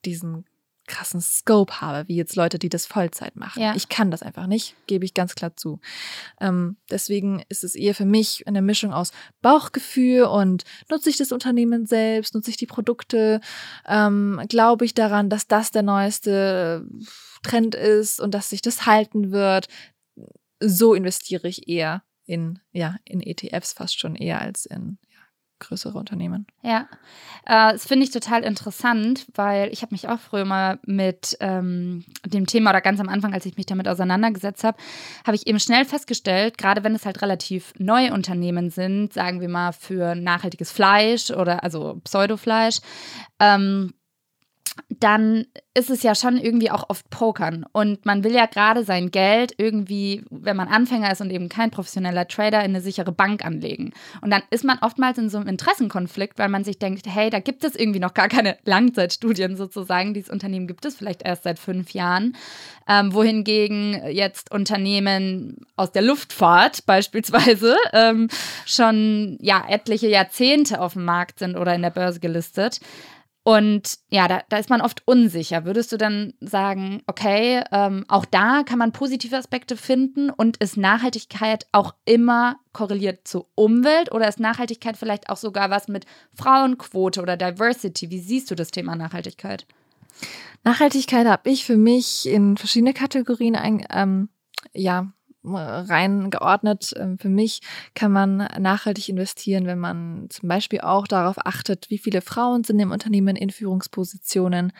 [0.04, 0.44] diesen
[0.90, 3.62] krassen Scope habe, wie jetzt Leute, die das Vollzeit machen.
[3.62, 3.74] Ja.
[3.76, 5.81] Ich kann das einfach nicht, gebe ich ganz klar zu.
[6.40, 11.33] Ähm, deswegen ist es eher für mich eine Mischung aus Bauchgefühl und nutze ich das
[11.33, 13.40] Unternehmen selbst, nutze ich die Produkte,
[13.87, 16.87] ähm, glaube ich daran, dass das der neueste
[17.42, 19.68] Trend ist und dass sich das halten wird.
[20.59, 24.98] So investiere ich eher in, ja, in ETFs fast schon eher als in
[25.60, 26.46] größere Unternehmen.
[26.62, 26.88] Ja,
[27.46, 32.04] äh, das finde ich total interessant, weil ich habe mich auch früher mal mit ähm,
[32.26, 34.78] dem Thema oder ganz am Anfang, als ich mich damit auseinandergesetzt habe,
[35.26, 39.48] habe ich eben schnell festgestellt, gerade wenn es halt relativ neue Unternehmen sind, sagen wir
[39.48, 42.78] mal für nachhaltiges Fleisch oder also Pseudofleisch,
[43.38, 43.92] ähm,
[44.88, 47.64] dann ist es ja schon irgendwie auch oft Pokern.
[47.72, 51.70] Und man will ja gerade sein Geld irgendwie, wenn man Anfänger ist und eben kein
[51.70, 53.92] professioneller Trader, in eine sichere Bank anlegen.
[54.20, 57.38] Und dann ist man oftmals in so einem Interessenkonflikt, weil man sich denkt, hey, da
[57.38, 60.12] gibt es irgendwie noch gar keine Langzeitstudien sozusagen.
[60.12, 62.37] Dieses Unternehmen gibt es vielleicht erst seit fünf Jahren.
[62.88, 68.28] Ähm, wohingegen jetzt Unternehmen aus der Luftfahrt beispielsweise ähm,
[68.66, 72.80] schon ja etliche Jahrzehnte auf dem Markt sind oder in der Börse gelistet.
[73.42, 75.64] Und ja, da, da, ist man oft unsicher.
[75.64, 80.76] Würdest du dann sagen, okay, ähm, auch da kann man positive Aspekte finden und ist
[80.76, 87.22] Nachhaltigkeit auch immer korreliert zur Umwelt oder ist Nachhaltigkeit vielleicht auch sogar was mit Frauenquote
[87.22, 88.11] oder Diversity?
[88.11, 89.66] Wie siehst du das Thema Nachhaltigkeit?
[90.62, 94.29] Nachhaltigkeit habe ich für mich in verschiedene Kategorien ein, ähm,
[94.74, 95.12] ja,
[95.44, 96.92] reingeordnet.
[96.96, 97.61] Ähm, für mich
[97.94, 102.79] kann man nachhaltig investieren, wenn man zum Beispiel auch darauf achtet, wie viele Frauen sind
[102.79, 104.72] im Unternehmen in Führungspositionen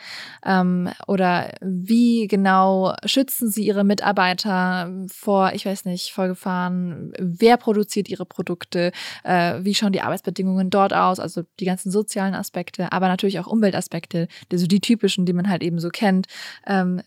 [0.45, 8.07] ähm, oder wie genau schützen sie ihre Mitarbeiter vor, ich weiß nicht, Vorgefahren, wer produziert
[8.09, 8.91] ihre Produkte,
[9.23, 13.47] äh, wie schauen die Arbeitsbedingungen dort aus, also die ganzen sozialen Aspekte, aber natürlich auch
[13.47, 16.27] Umweltaspekte, also die typischen, die man halt eben so kennt,
[16.67, 17.01] ähm,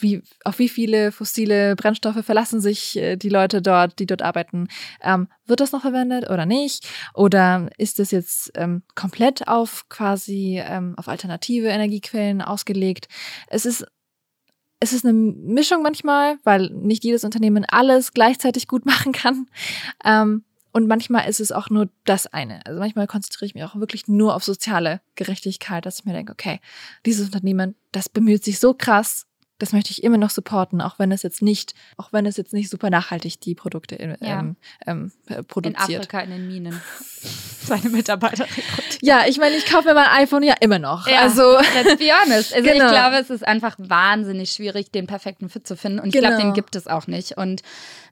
[0.00, 4.22] wie, auf wie viele fossile Brennstoffe verlassen sich sich äh, die Leute dort, die dort
[4.22, 4.68] arbeiten,
[5.02, 6.88] ähm, wird das noch verwendet oder nicht?
[7.14, 13.08] Oder ist das jetzt ähm, komplett auf quasi ähm, auf alternative Energiequellen ausgelegt?
[13.48, 13.86] Es ist
[14.80, 19.46] es ist eine Mischung manchmal, weil nicht jedes Unternehmen alles gleichzeitig gut machen kann.
[20.04, 22.64] Ähm, und manchmal ist es auch nur das eine.
[22.64, 26.30] Also manchmal konzentriere ich mich auch wirklich nur auf soziale Gerechtigkeit, dass ich mir denke,
[26.30, 26.60] okay,
[27.04, 29.27] dieses Unternehmen, das bemüht sich so krass
[29.58, 32.52] das möchte ich immer noch supporten, auch wenn es jetzt nicht, auch wenn es jetzt
[32.52, 34.40] nicht super nachhaltig die Produkte in, ja.
[34.40, 35.12] ähm, ähm,
[35.48, 35.88] produziert.
[35.88, 36.80] In Afrika in den Minen.
[37.20, 39.02] Seine Mitarbeiter rekrutiert.
[39.02, 41.06] Ja, ich meine, ich kaufe mir mein iPhone ja immer noch.
[41.06, 42.54] Ja, also, let's be honest.
[42.54, 42.86] Also genau.
[42.86, 45.98] ich glaube, es ist einfach wahnsinnig schwierig, den perfekten Fit zu finden.
[45.98, 46.28] Und ich genau.
[46.28, 47.36] glaube, den gibt es auch nicht.
[47.36, 47.62] Und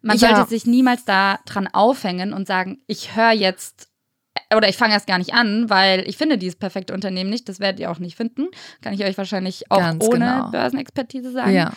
[0.02, 0.34] man ja.
[0.34, 3.88] sollte sich niemals da dran aufhängen und sagen, ich höre jetzt
[4.54, 7.48] oder ich fange erst gar nicht an, weil ich finde dieses perfekte Unternehmen nicht.
[7.48, 8.48] Das werdet ihr auch nicht finden.
[8.80, 10.50] Kann ich euch wahrscheinlich auch Ganz ohne genau.
[10.50, 11.54] Börsenexpertise sagen.
[11.54, 11.72] Ja.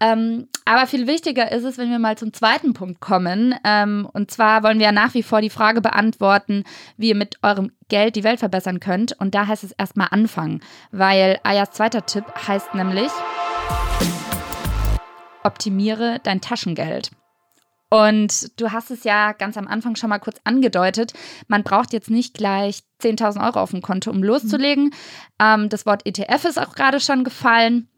[0.00, 3.54] Ähm, aber viel wichtiger ist es, wenn wir mal zum zweiten Punkt kommen.
[3.64, 6.64] Ähm, und zwar wollen wir ja nach wie vor die Frage beantworten,
[6.96, 9.12] wie ihr mit eurem Geld die Welt verbessern könnt.
[9.20, 13.10] Und da heißt es erstmal anfangen, weil Ayas zweiter Tipp heißt nämlich,
[15.44, 17.12] optimiere dein Taschengeld.
[17.92, 21.12] Und du hast es ja ganz am Anfang schon mal kurz angedeutet.
[21.46, 24.84] Man braucht jetzt nicht gleich 10.000 Euro auf dem Konto, um loszulegen.
[24.84, 24.92] Mhm.
[25.38, 27.88] Ähm, das Wort ETF ist auch gerade schon gefallen.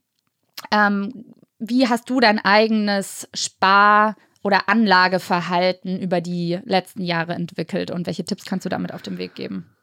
[0.73, 1.27] Ähm,
[1.61, 8.25] wie hast du dein eigenes Spar- oder Anlageverhalten über die letzten Jahre entwickelt und welche
[8.25, 9.74] Tipps kannst du damit auf den Weg geben?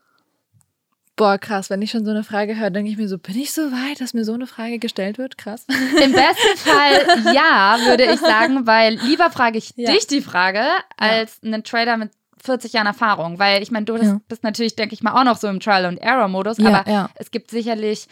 [1.21, 3.53] Boah, krass, wenn ich schon so eine Frage höre, denke ich mir so, bin ich
[3.53, 5.38] so weit, dass mir so eine Frage gestellt wird?
[5.38, 5.67] Krass.
[5.69, 9.91] Im besten Fall ja, würde ich sagen, weil lieber frage ich ja.
[9.91, 10.63] dich die Frage
[10.97, 11.53] als ja.
[11.53, 12.10] einen Trader mit
[12.43, 14.19] 40 Jahren Erfahrung, weil ich meine, du ja.
[14.29, 17.29] bist natürlich, denke ich mal, auch noch so im Trial and Error Modus, aber es
[17.29, 18.07] gibt sicherlich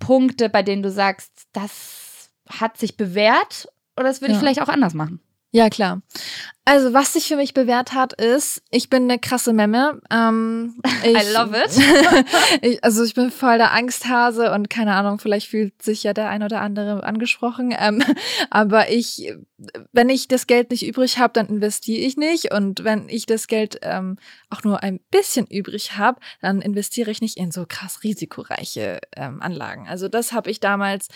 [0.00, 4.68] Punkte, bei denen du sagst, das hat sich bewährt oder das würde ich vielleicht auch
[4.68, 5.20] anders machen.
[5.54, 6.00] Ja, klar.
[6.64, 10.00] Also, was sich für mich bewährt hat, ist, ich bin eine krasse Memme.
[10.10, 12.62] Ähm, ich, I love it.
[12.62, 16.30] ich, also, ich bin voll der Angsthase und keine Ahnung, vielleicht fühlt sich ja der
[16.30, 17.74] ein oder andere angesprochen.
[17.78, 18.02] Ähm,
[18.50, 19.30] aber ich,
[19.92, 22.54] wenn ich das Geld nicht übrig habe, dann investiere ich nicht.
[22.54, 24.16] Und wenn ich das Geld ähm,
[24.48, 29.42] auch nur ein bisschen übrig habe, dann investiere ich nicht in so krass risikoreiche ähm,
[29.42, 29.86] Anlagen.
[29.86, 31.08] Also, das habe ich damals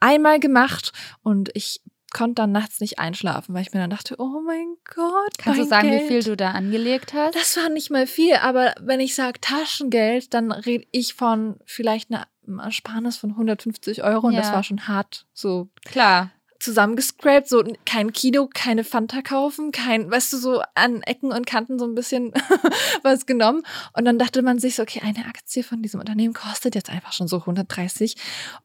[0.00, 1.80] einmal gemacht und ich
[2.14, 5.36] konnte dann nachts nicht einschlafen, weil ich mir dann dachte, oh mein Gott.
[5.36, 6.02] Kannst mein du sagen, Geld.
[6.02, 7.34] wie viel du da angelegt hast?
[7.34, 12.10] Das war nicht mal viel, aber wenn ich sage Taschengeld, dann rede ich von vielleicht
[12.10, 12.26] einer
[12.62, 14.40] Ersparnis von 150 Euro und ja.
[14.40, 15.68] das war schon hart so.
[15.84, 16.30] Klar
[16.64, 21.78] zusammengescrapt, so kein Kino, keine Fanta kaufen, kein, weißt du, so an Ecken und Kanten
[21.78, 22.32] so ein bisschen
[23.02, 23.62] was genommen.
[23.92, 27.12] Und dann dachte man sich so, okay, eine Aktie von diesem Unternehmen kostet jetzt einfach
[27.12, 28.16] schon so 130.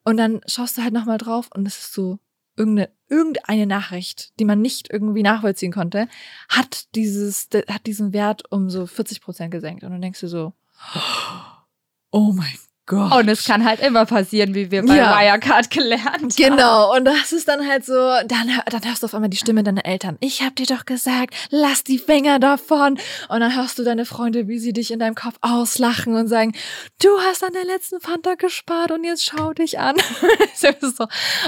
[0.03, 2.19] Und dann schaust du halt nochmal drauf und es ist so
[2.59, 6.07] irgendeine, irgendeine Nachricht, die man nicht irgendwie nachvollziehen konnte,
[6.49, 9.83] hat dieses, hat diesen Wert um so 40 Prozent gesenkt.
[9.83, 10.53] Und dann denkst du so,
[12.11, 12.53] oh mein
[12.89, 13.13] Gott.
[13.13, 15.15] Und es kann halt immer passieren, wie wir bei ja.
[15.15, 16.29] Wirecard gelernt haben.
[16.29, 19.63] Genau, und das ist dann halt so, dann, dann hörst du auf einmal die Stimme
[19.63, 20.17] deiner Eltern.
[20.21, 22.97] Ich hab dir doch gesagt, lass die Finger davon.
[23.29, 26.53] Und dann hörst du deine Freunde, wie sie dich in deinem Kopf auslachen und sagen,
[27.01, 29.95] du hast an der letzten Fanta gespart und jetzt schau dich an.
[30.55, 30.67] so,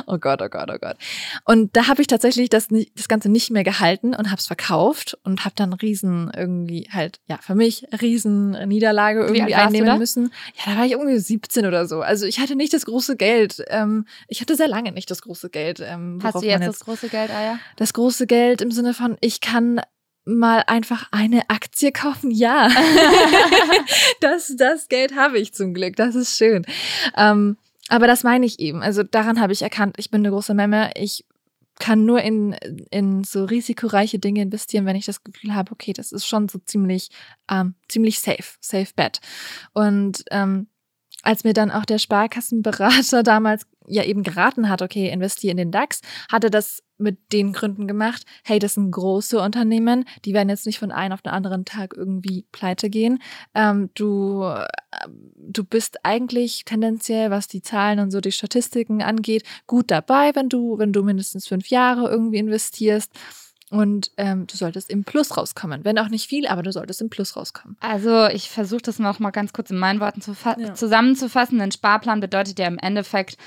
[0.05, 0.97] oh Gott, oh Gott, oh Gott.
[1.45, 5.43] Und da habe ich tatsächlich das, das Ganze nicht mehr gehalten und hab's verkauft und
[5.43, 10.31] hab dann riesen irgendwie halt, ja, für mich riesen Niederlage irgendwie einnehmen müssen.
[10.57, 12.01] Ja, da war ich irgendwie 17 oder so.
[12.01, 13.63] Also ich hatte nicht das große Geld.
[13.67, 15.79] Ähm, ich hatte sehr lange nicht das große Geld.
[15.79, 17.57] Ähm, Hast du jetzt, jetzt das große Geld, Aya?
[17.77, 19.79] Das große Geld im Sinne von, ich kann
[20.25, 22.31] mal einfach eine Aktie kaufen?
[22.31, 22.69] Ja.
[24.19, 25.95] das, das Geld habe ich zum Glück.
[25.95, 26.65] Das ist schön.
[27.15, 28.81] Ähm, aber das meine ich eben.
[28.81, 30.91] Also daran habe ich erkannt, ich bin eine große Memme.
[30.95, 31.25] Ich
[31.79, 32.53] kann nur in,
[32.91, 36.59] in so risikoreiche Dinge investieren, wenn ich das Gefühl habe, okay, das ist schon so
[36.59, 37.09] ziemlich,
[37.49, 39.19] ähm, ziemlich safe, safe bet.
[39.73, 40.67] Und ähm,
[41.23, 45.71] als mir dann auch der Sparkassenberater damals ja eben geraten hat, okay, investiere in den
[45.71, 50.65] DAX, hatte das mit den Gründen gemacht, hey, das sind große Unternehmen, die werden jetzt
[50.65, 53.19] nicht von einem auf den anderen Tag irgendwie pleite gehen.
[53.55, 54.67] Ähm, du, äh,
[55.35, 60.47] du bist eigentlich tendenziell, was die Zahlen und so die Statistiken angeht, gut dabei, wenn
[60.47, 63.11] du, wenn du mindestens fünf Jahre irgendwie investierst.
[63.71, 65.85] Und ähm, du solltest im Plus rauskommen.
[65.85, 67.77] Wenn auch nicht viel, aber du solltest im Plus rauskommen.
[67.79, 70.73] Also ich versuche das noch mal ganz kurz in meinen Worten zu ja.
[70.73, 71.61] zusammenzufassen.
[71.61, 73.37] Ein Sparplan bedeutet ja im Endeffekt,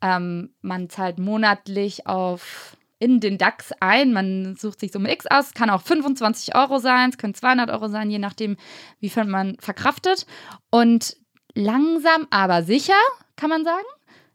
[0.00, 4.14] ähm, man zahlt monatlich auf in den DAX ein.
[4.14, 5.48] Man sucht sich Summe X aus.
[5.48, 8.56] Es kann auch 25 Euro sein, es können 200 Euro sein, je nachdem,
[9.00, 10.24] wie viel man verkraftet.
[10.70, 11.14] Und
[11.52, 12.94] langsam, aber sicher,
[13.36, 13.84] kann man sagen,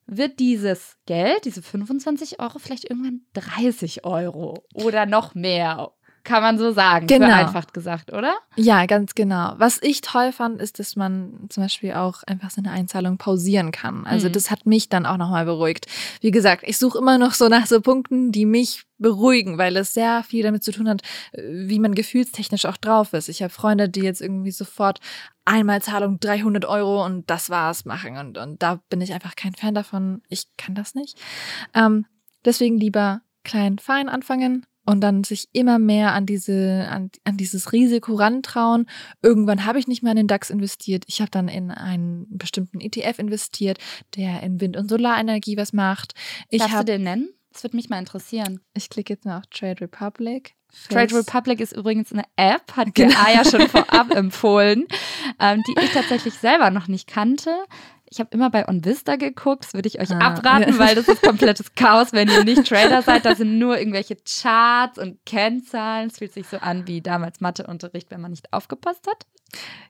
[0.09, 5.91] wird dieses Geld, diese 25 Euro, vielleicht irgendwann 30 Euro oder noch mehr.
[6.29, 7.25] Kann man so sagen, genau.
[7.25, 8.35] vereinfacht gesagt, oder?
[8.55, 9.55] Ja, ganz genau.
[9.57, 14.05] Was ich toll fand, ist, dass man zum Beispiel auch einfach seine Einzahlung pausieren kann.
[14.05, 14.33] Also mhm.
[14.33, 15.87] das hat mich dann auch nochmal beruhigt.
[16.21, 19.95] Wie gesagt, ich suche immer noch so nach so Punkten, die mich beruhigen, weil es
[19.95, 21.01] sehr viel damit zu tun hat,
[21.33, 23.27] wie man gefühlstechnisch auch drauf ist.
[23.27, 24.99] Ich habe Freunde, die jetzt irgendwie sofort
[25.45, 29.73] Einmalzahlung 300 Euro und das war's machen und, und da bin ich einfach kein Fan
[29.73, 30.21] davon.
[30.29, 31.17] Ich kann das nicht.
[31.73, 32.05] Ähm,
[32.45, 37.71] deswegen lieber klein fein anfangen und dann sich immer mehr an diese an, an dieses
[37.71, 38.89] Risiko rantrauen.
[39.21, 41.04] Irgendwann habe ich nicht mehr in den DAX investiert.
[41.08, 43.78] Ich habe dann in einen bestimmten ETF investiert,
[44.15, 46.13] der in Wind- und Solarenergie was macht.
[46.49, 47.30] Ich Darfst hab, du den nennen?
[47.54, 48.62] Das würde mich mal interessieren.
[48.73, 50.56] Ich klicke jetzt mal auf Trade Republic.
[50.89, 53.15] Trade Republic ist übrigens eine App, hat genau.
[53.34, 54.86] ja schon vorab empfohlen,
[55.39, 57.56] ähm, die ich tatsächlich selber noch nicht kannte.
[58.11, 60.79] Ich habe immer bei OnVista geguckt, das würde ich euch ah, abraten, ja.
[60.79, 63.25] weil das ist komplettes Chaos, wenn ihr nicht Trader seid.
[63.25, 66.09] Da sind nur irgendwelche Charts und Kennzahlen.
[66.09, 69.25] Es fühlt sich so an wie damals Matheunterricht, wenn man nicht aufgepasst hat.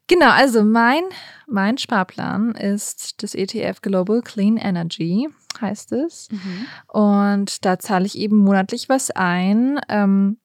[0.08, 1.03] Genau, also mein,
[1.47, 5.29] mein Sparplan ist das ETF Global Clean Energy,
[5.62, 6.29] heißt es.
[6.32, 6.65] Mhm.
[6.88, 9.79] Und da zahle ich eben monatlich was ein.
[9.88, 10.38] Ähm,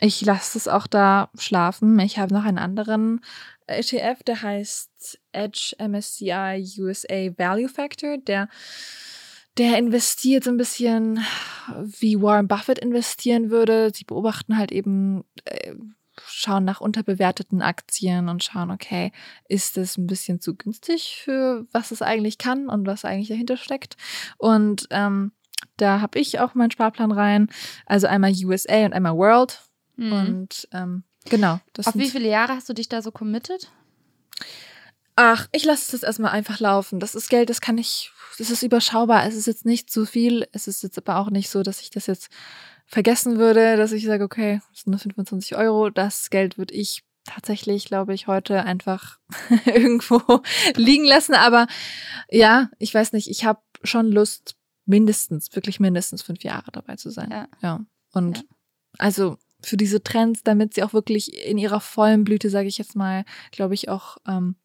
[0.00, 1.98] Ich lasse es auch da schlafen.
[2.00, 3.20] Ich habe noch einen anderen
[3.78, 8.18] ETF, der heißt Edge MSCI USA Value Factor.
[8.18, 8.48] Der,
[9.58, 11.20] der investiert so ein bisschen,
[11.82, 13.90] wie Warren Buffett investieren würde.
[13.94, 15.74] Sie beobachten halt eben, äh,
[16.24, 19.12] schauen nach unterbewerteten Aktien und schauen, okay,
[19.48, 23.56] ist es ein bisschen zu günstig für was es eigentlich kann und was eigentlich dahinter
[23.56, 23.96] steckt.
[24.38, 25.32] Und ähm,
[25.76, 27.48] da habe ich auch meinen Sparplan rein.
[27.86, 29.60] Also einmal USA und einmal World.
[29.96, 30.12] Mhm.
[30.12, 31.60] Und ähm, genau.
[31.84, 33.70] Auf wie viele Jahre hast du dich da so committed?
[35.16, 36.98] Ach, ich lasse es erstmal einfach laufen.
[37.00, 39.26] Das ist Geld, das kann ich, das ist überschaubar.
[39.26, 40.46] Es ist jetzt nicht zu viel.
[40.52, 42.28] Es ist jetzt aber auch nicht so, dass ich das jetzt
[42.86, 45.90] vergessen würde, dass ich sage, okay, das sind nur 25 Euro.
[45.90, 49.18] Das Geld würde ich tatsächlich, glaube ich, heute einfach
[49.66, 50.20] irgendwo
[50.76, 51.34] liegen lassen.
[51.34, 51.66] Aber
[52.30, 57.10] ja, ich weiß nicht, ich habe schon Lust, mindestens, wirklich mindestens fünf Jahre dabei zu
[57.10, 57.30] sein.
[57.30, 57.48] Ja.
[57.62, 57.80] ja.
[58.12, 58.44] Und ja.
[58.98, 62.96] also für diese Trends, damit sie auch wirklich in ihrer vollen Blüte, sage ich jetzt
[62.96, 64.56] mal, glaube ich, auch ähm,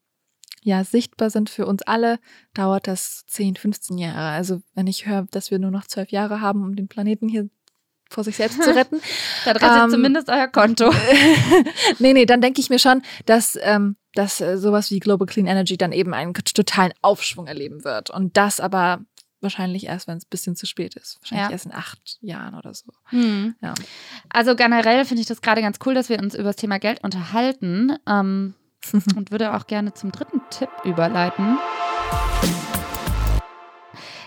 [0.64, 2.20] ja, sichtbar sind für uns alle,
[2.54, 4.32] dauert das 10, 15 Jahre.
[4.36, 7.50] Also wenn ich höre, dass wir nur noch zwölf Jahre haben, um den Planeten hier
[8.10, 9.00] vor sich selbst zu retten.
[9.46, 10.92] da rettet ähm, zumindest euer Konto.
[12.00, 15.48] nee, nee, dann denke ich mir schon, dass, ähm, dass äh, sowas wie Global Clean
[15.48, 18.10] Energy dann eben einen totalen Aufschwung erleben wird.
[18.10, 19.00] Und das aber
[19.42, 21.20] wahrscheinlich erst, wenn es ein bisschen zu spät ist.
[21.22, 21.52] Wahrscheinlich ja.
[21.52, 22.86] erst in acht Jahren oder so.
[23.06, 23.56] Hm.
[23.62, 23.74] Ja.
[24.30, 27.04] Also generell finde ich das gerade ganz cool, dass wir uns über das Thema Geld
[27.04, 28.56] unterhalten ähm,
[29.16, 31.58] und würde auch gerne zum dritten Tipp überleiten,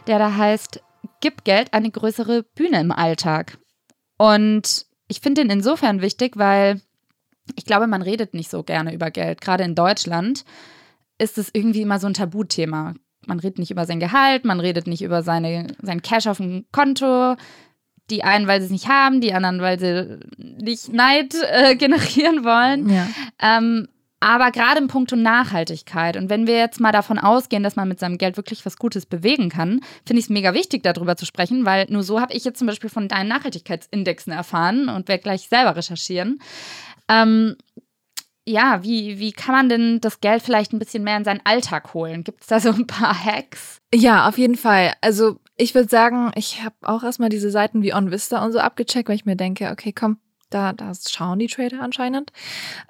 [0.07, 0.83] der da heißt,
[1.21, 3.59] gib Geld eine größere Bühne im Alltag.
[4.17, 6.81] Und ich finde den insofern wichtig, weil
[7.57, 9.41] ich glaube, man redet nicht so gerne über Geld.
[9.41, 10.45] Gerade in Deutschland
[11.19, 12.95] ist es irgendwie immer so ein Tabuthema
[13.27, 16.65] man redet nicht über sein Gehalt, man redet nicht über seine, sein Cash auf dem
[16.73, 17.37] Konto.
[18.11, 22.45] Die einen, weil sie es nicht haben, die anderen, weil sie nicht Neid äh, generieren
[22.45, 22.89] wollen.
[22.89, 23.07] Ja.
[23.41, 23.87] Ähm,
[24.21, 27.99] aber gerade im Punkt Nachhaltigkeit und wenn wir jetzt mal davon ausgehen, dass man mit
[27.99, 31.65] seinem Geld wirklich was Gutes bewegen kann, finde ich es mega wichtig, darüber zu sprechen,
[31.65, 35.49] weil nur so habe ich jetzt zum Beispiel von deinen Nachhaltigkeitsindexen erfahren und werde gleich
[35.49, 36.39] selber recherchieren.
[37.09, 37.57] Ähm,
[38.51, 41.95] ja, wie, wie kann man denn das Geld vielleicht ein bisschen mehr in seinen Alltag
[41.95, 42.25] holen?
[42.25, 43.81] Gibt es da so ein paar Hacks?
[43.95, 44.93] Ja, auf jeden Fall.
[45.01, 49.09] Also ich würde sagen, ich habe auch erstmal diese Seiten wie OnVista und so abgecheckt,
[49.09, 50.19] weil ich mir denke, okay, komm,
[50.51, 52.33] da, da schauen die Trader anscheinend.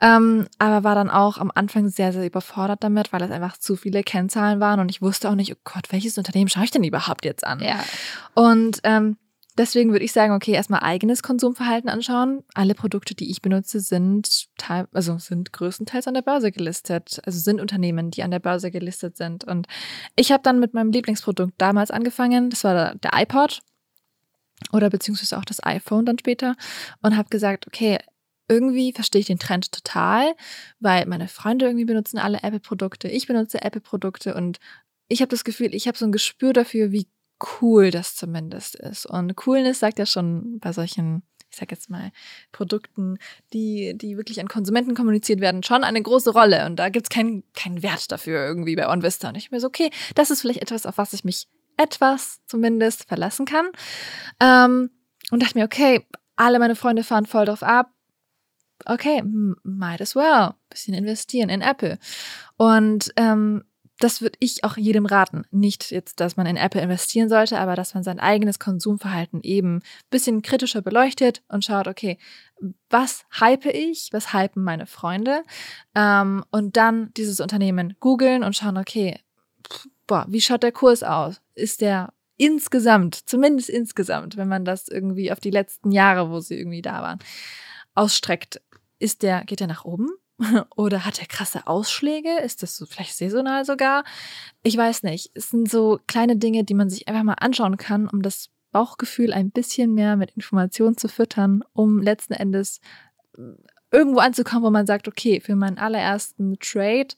[0.01, 3.77] Ähm, aber war dann auch am Anfang sehr, sehr überfordert damit, weil es einfach zu
[3.77, 6.85] viele Kennzahlen waren und ich wusste auch nicht, oh Gott, welches Unternehmen schaue ich denn
[6.85, 7.61] überhaupt jetzt an?
[7.61, 7.81] Ja.
[8.35, 9.17] Und ähm,
[9.61, 12.43] Deswegen würde ich sagen, okay, erstmal eigenes Konsumverhalten anschauen.
[12.55, 14.49] Alle Produkte, die ich benutze, sind
[14.93, 17.21] also sind größtenteils an der Börse gelistet.
[17.27, 19.45] Also sind Unternehmen, die an der Börse gelistet sind.
[19.45, 19.67] Und
[20.17, 22.49] ich habe dann mit meinem Lieblingsprodukt damals angefangen.
[22.49, 23.61] Das war der, der iPod
[24.73, 26.57] oder beziehungsweise auch das iPhone dann später
[27.03, 27.99] und habe gesagt, okay,
[28.49, 30.35] irgendwie verstehe ich den Trend total,
[30.79, 34.59] weil meine Freunde irgendwie benutzen alle Apple-Produkte, ich benutze Apple-Produkte und
[35.09, 37.09] ich habe das Gefühl, ich habe so ein Gespür dafür, wie
[37.61, 39.07] cool das zumindest ist.
[39.07, 42.13] Und Coolness sagt ja schon bei solchen, ich sag jetzt mal,
[42.53, 43.19] Produkten,
[43.53, 46.67] die, die wirklich an Konsumenten kommuniziert werden, schon eine große Rolle.
[46.67, 49.29] Und da gibt's keinen keinen Wert dafür irgendwie bei OnVista.
[49.29, 53.05] Und ich mir so, okay, das ist vielleicht etwas, auf was ich mich etwas zumindest
[53.05, 53.69] verlassen kann.
[54.41, 54.91] Ähm,
[55.31, 57.91] und dachte mir, okay, alle meine Freunde fahren voll drauf ab.
[58.87, 59.23] Okay,
[59.63, 60.55] might as well.
[60.71, 61.99] Bisschen investieren in Apple.
[62.57, 63.65] Und ähm,
[64.01, 65.45] das würde ich auch jedem raten.
[65.51, 69.77] Nicht jetzt, dass man in Apple investieren sollte, aber dass man sein eigenes Konsumverhalten eben
[69.77, 72.19] ein bisschen kritischer beleuchtet und schaut, okay,
[72.89, 75.45] was hype ich, was hypen meine Freunde?
[75.95, 79.21] Ähm, und dann dieses Unternehmen googeln und schauen, okay,
[80.07, 81.41] boah, wie schaut der Kurs aus?
[81.55, 86.59] Ist der insgesamt, zumindest insgesamt, wenn man das irgendwie auf die letzten Jahre, wo sie
[86.59, 87.19] irgendwie da waren,
[87.95, 88.63] ausstreckt,
[88.99, 90.09] ist der, geht der nach oben?
[90.77, 92.39] Oder hat er krasse Ausschläge?
[92.41, 94.05] Ist das so vielleicht saisonal sogar?
[94.63, 95.31] Ich weiß nicht.
[95.35, 99.33] Es sind so kleine Dinge, die man sich einfach mal anschauen kann, um das Bauchgefühl
[99.33, 102.81] ein bisschen mehr mit Informationen zu füttern, um letzten Endes
[103.37, 103.43] äh,
[103.91, 107.09] irgendwo anzukommen, wo man sagt, okay, für meinen allerersten Trade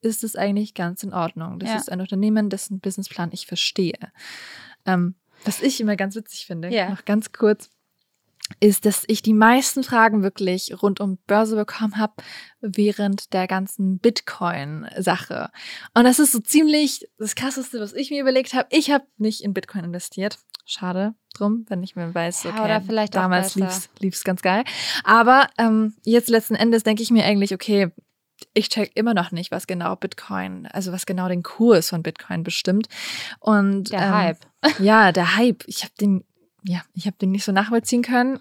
[0.00, 1.58] ist es eigentlich ganz in Ordnung.
[1.58, 1.76] Das ja.
[1.76, 4.12] ist ein Unternehmen, dessen Businessplan ich verstehe.
[4.86, 5.14] Ähm,
[5.44, 6.90] was ich immer ganz witzig finde, ja.
[6.90, 7.70] noch ganz kurz,
[8.58, 12.14] ist, dass ich die meisten Fragen wirklich rund um Börse bekommen habe
[12.60, 15.50] während der ganzen Bitcoin-Sache.
[15.94, 18.66] Und das ist so ziemlich das Krasseste, was ich mir überlegt habe.
[18.70, 20.38] Ich habe nicht in Bitcoin investiert.
[20.66, 24.64] Schade drum, wenn ich mir weiß, okay, ja, vielleicht damals lief's, lief's ganz geil.
[25.04, 27.90] Aber ähm, jetzt letzten Endes denke ich mir eigentlich, okay,
[28.54, 32.42] ich check immer noch nicht, was genau Bitcoin, also was genau den Kurs von Bitcoin
[32.42, 32.88] bestimmt.
[33.38, 34.38] Und der ähm, Hype.
[34.78, 35.64] Ja, der Hype.
[35.66, 36.24] Ich habe den
[36.64, 38.40] ja, ich habe den nicht so nachvollziehen können.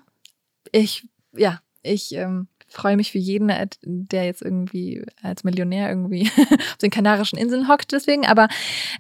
[0.72, 6.30] Ich, ja, ich ähm, freue mich für jeden, äh, der jetzt irgendwie als Millionär irgendwie
[6.38, 8.26] auf den Kanarischen Inseln hockt, deswegen.
[8.26, 8.47] Aber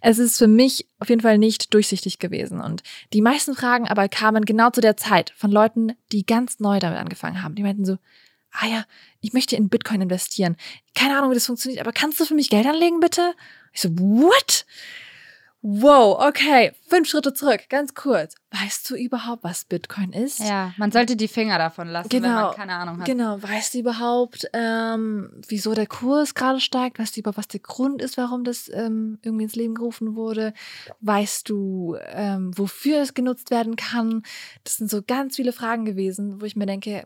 [0.01, 2.61] es ist für mich auf jeden Fall nicht durchsichtig gewesen.
[2.61, 6.79] Und die meisten Fragen aber kamen genau zu der Zeit von Leuten, die ganz neu
[6.79, 7.55] damit angefangen haben.
[7.55, 7.97] Die meinten so,
[8.51, 8.85] ah ja,
[9.21, 10.57] ich möchte in Bitcoin investieren.
[10.95, 13.33] Keine Ahnung, wie das funktioniert, aber kannst du für mich Geld anlegen, bitte?
[13.73, 14.65] Ich so, what?
[15.61, 18.35] Wow, okay, fünf Schritte zurück, ganz kurz.
[18.51, 20.39] Weißt du überhaupt, was Bitcoin ist?
[20.39, 23.05] Ja, man sollte die Finger davon lassen, genau, wenn man keine Ahnung hat.
[23.05, 26.97] Genau, weißt du überhaupt, ähm, wieso der Kurs gerade steigt?
[26.97, 30.53] Weißt du überhaupt, was der Grund ist, warum das ähm, irgendwie ins Leben gerufen wurde?
[31.01, 34.23] Weißt du, ähm, wofür es genutzt werden kann?
[34.63, 37.05] Das sind so ganz viele Fragen gewesen, wo ich mir denke,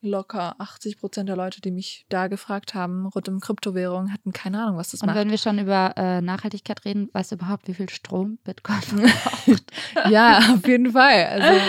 [0.00, 4.62] locker 80 Prozent der Leute, die mich da gefragt haben, rund um Kryptowährungen, hatten keine
[4.62, 5.16] Ahnung, was das Und macht.
[5.16, 8.80] Und wenn wir schon über äh, Nachhaltigkeit reden, weißt du überhaupt, wie viel Strom Bitcoin
[8.90, 9.72] braucht?
[10.10, 11.26] ja, auf jeden Fall.
[11.26, 11.60] Also,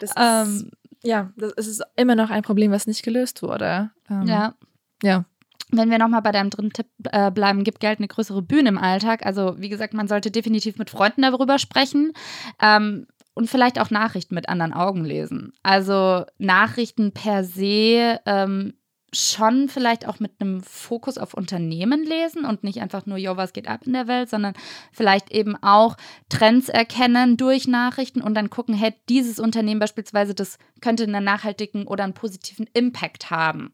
[0.00, 0.70] das ist, ähm,
[1.02, 3.90] ja, das ist immer noch ein Problem, was nicht gelöst wurde.
[4.08, 4.54] Ähm, ja.
[5.02, 5.24] Ja.
[5.70, 8.78] Wenn wir nochmal bei deinem dritten Tipp äh, bleiben, gibt Geld eine größere Bühne im
[8.78, 9.26] Alltag.
[9.26, 12.12] Also, wie gesagt, man sollte definitiv mit Freunden darüber sprechen.
[12.60, 15.52] Ähm, und vielleicht auch Nachrichten mit anderen Augen lesen.
[15.62, 18.74] Also Nachrichten per se ähm,
[19.14, 23.52] schon vielleicht auch mit einem Fokus auf Unternehmen lesen und nicht einfach nur, jo, was
[23.52, 24.54] geht ab in der Welt, sondern
[24.92, 25.96] vielleicht eben auch
[26.28, 31.86] Trends erkennen durch Nachrichten und dann gucken, hey, dieses Unternehmen beispielsweise, das könnte einen nachhaltigen
[31.86, 33.72] oder einen positiven Impact haben.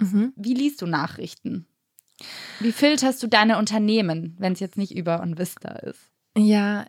[0.00, 0.32] Mhm.
[0.36, 1.66] Wie liest du Nachrichten?
[2.60, 6.10] Wie filterst du deine Unternehmen, wenn es jetzt nicht über Onvista ist?
[6.36, 6.86] Ja,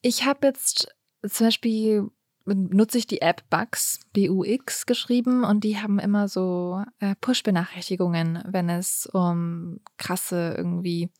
[0.00, 0.88] ich habe jetzt
[1.28, 2.10] zum Beispiel
[2.44, 8.68] nutze ich die App Bugs, B-U-X geschrieben und die haben immer so äh, Push-Benachrichtigungen, wenn
[8.68, 11.10] es um krasse irgendwie,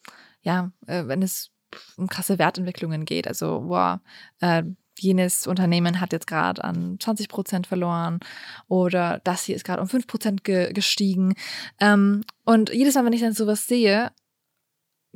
[0.42, 1.50] ja, äh, wenn es
[1.96, 3.28] um krasse Wertentwicklungen geht.
[3.28, 4.00] Also, wow,
[4.40, 4.64] äh,
[4.98, 8.20] jenes Unternehmen hat jetzt gerade an 20 Prozent verloren
[8.68, 11.34] oder das hier ist gerade um 5 Prozent ge gestiegen.
[11.80, 14.12] Ähm, und jedes Mal, wenn ich dann sowas sehe,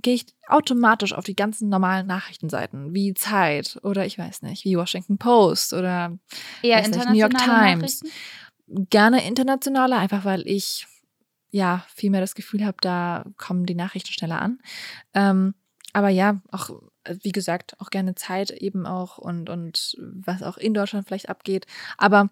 [0.03, 4.77] gehe ich automatisch auf die ganzen normalen Nachrichtenseiten, wie Zeit oder ich weiß nicht, wie
[4.77, 6.19] Washington Post oder
[6.63, 8.03] Eher internationale New York Times.
[8.69, 10.87] Gerne internationale, einfach weil ich
[11.51, 14.59] ja viel mehr das Gefühl habe, da kommen die Nachrichten schneller an.
[15.15, 15.55] Ähm,
[15.93, 16.71] aber ja, auch
[17.23, 21.67] wie gesagt, auch gerne Zeit eben auch und und was auch in Deutschland vielleicht abgeht.
[21.97, 22.29] Aber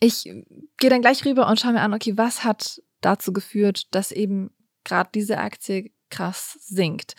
[0.00, 4.12] ich gehe dann gleich rüber und schaue mir an, okay, was hat dazu geführt, dass
[4.12, 4.50] eben
[4.84, 7.14] gerade diese Aktie krass sinkt.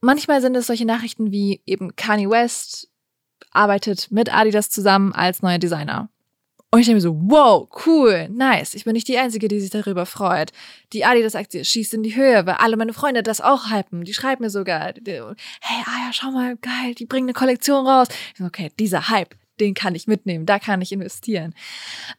[0.00, 2.88] Manchmal sind es solche Nachrichten wie eben Kanye West
[3.50, 6.08] arbeitet mit Adidas zusammen als neuer Designer.
[6.74, 8.74] Und ich denke mir so, wow, cool, nice.
[8.74, 10.50] Ich bin nicht die Einzige, die sich darüber freut.
[10.92, 14.02] Die Adidas-Aktie schießt in die Höhe, weil alle meine Freunde das auch hypen.
[14.02, 15.20] Die schreiben mir sogar, hey,
[15.84, 18.08] ah ja, schau mal, geil, die bringen eine Kollektion raus.
[18.36, 21.54] So, okay, dieser Hype, den kann ich mitnehmen, da kann ich investieren.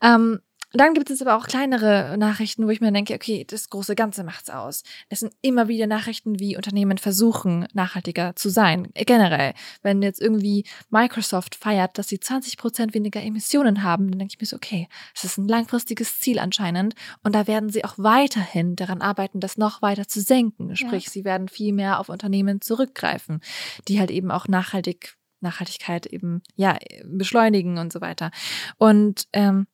[0.02, 0.40] Ähm,
[0.80, 4.24] dann gibt es aber auch kleinere Nachrichten, wo ich mir denke, okay, das große Ganze
[4.24, 4.84] macht's aus.
[5.10, 8.90] Es sind immer wieder Nachrichten, wie Unternehmen versuchen, nachhaltiger zu sein.
[8.94, 14.34] Generell, wenn jetzt irgendwie Microsoft feiert, dass sie 20 Prozent weniger Emissionen haben, dann denke
[14.36, 17.96] ich mir so, okay, es ist ein langfristiges Ziel anscheinend und da werden sie auch
[17.98, 20.76] weiterhin daran arbeiten, das noch weiter zu senken.
[20.76, 21.12] Sprich, ja.
[21.12, 23.42] sie werden viel mehr auf Unternehmen zurückgreifen,
[23.88, 28.32] die halt eben auch nachhaltig Nachhaltigkeit eben ja beschleunigen und so weiter.
[28.78, 29.68] Und ähm,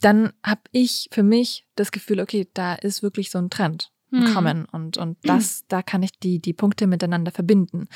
[0.00, 4.34] dann habe ich für mich das Gefühl, okay, da ist wirklich so ein Trend mhm.
[4.34, 7.88] kommen und und das, da kann ich die die Punkte miteinander verbinden.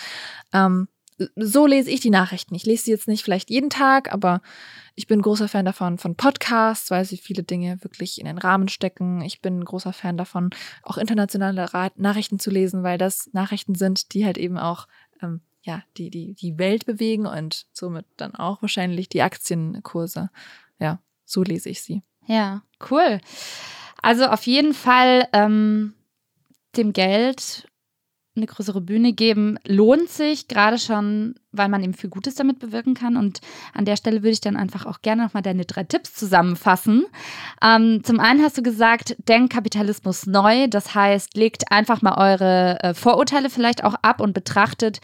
[0.53, 0.89] Ähm,
[1.37, 2.55] so lese ich die Nachrichten.
[2.55, 4.41] Ich lese sie jetzt nicht vielleicht jeden Tag, aber
[4.95, 8.69] ich bin großer Fan davon von Podcasts, weil sie viele Dinge wirklich in den Rahmen
[8.69, 9.21] stecken.
[9.21, 10.51] Ich bin ein großer Fan davon,
[10.83, 14.87] auch internationale Nachrichten zu lesen, weil das Nachrichten sind, die halt eben auch
[15.23, 20.31] ähm, ja die die die Welt bewegen und somit dann auch wahrscheinlich die Aktienkurse.
[20.79, 21.01] Ja,
[21.31, 22.03] so lese ich sie.
[22.27, 23.21] Ja, cool.
[24.03, 25.95] Also auf jeden Fall ähm,
[26.77, 27.67] dem Geld
[28.37, 32.95] eine größere Bühne geben, lohnt sich, gerade schon, weil man eben viel Gutes damit bewirken
[32.95, 33.17] kann.
[33.17, 33.41] Und
[33.75, 37.05] an der Stelle würde ich dann einfach auch gerne nochmal deine drei Tipps zusammenfassen.
[37.63, 40.69] Ähm, zum einen hast du gesagt, denkt Kapitalismus neu.
[40.69, 45.01] Das heißt, legt einfach mal eure äh, Vorurteile vielleicht auch ab und betrachtet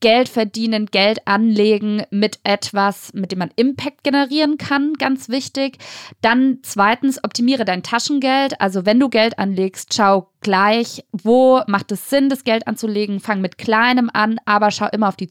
[0.00, 4.94] Geld verdienen, Geld anlegen mit etwas, mit dem man Impact generieren kann.
[4.94, 5.78] Ganz wichtig.
[6.20, 8.60] Dann zweitens, optimiere dein Taschengeld.
[8.60, 13.18] Also wenn du Geld anlegst, schau gleich, wo macht es Sinn, das Geld anzulegen.
[13.18, 15.28] Fang mit kleinem an, aber schau immer auf die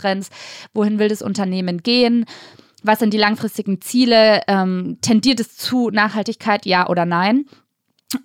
[0.00, 0.30] Zukunftstrends.
[0.74, 2.24] Wohin will das Unternehmen gehen?
[2.82, 4.40] Was sind die langfristigen Ziele?
[4.48, 7.44] Ähm, tendiert es zu Nachhaltigkeit, ja oder nein?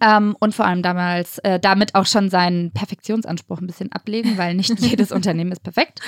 [0.01, 4.55] Ähm, und vor allem damals äh, damit auch schon seinen Perfektionsanspruch ein bisschen ablegen, weil
[4.55, 5.99] nicht jedes Unternehmen ist perfekt.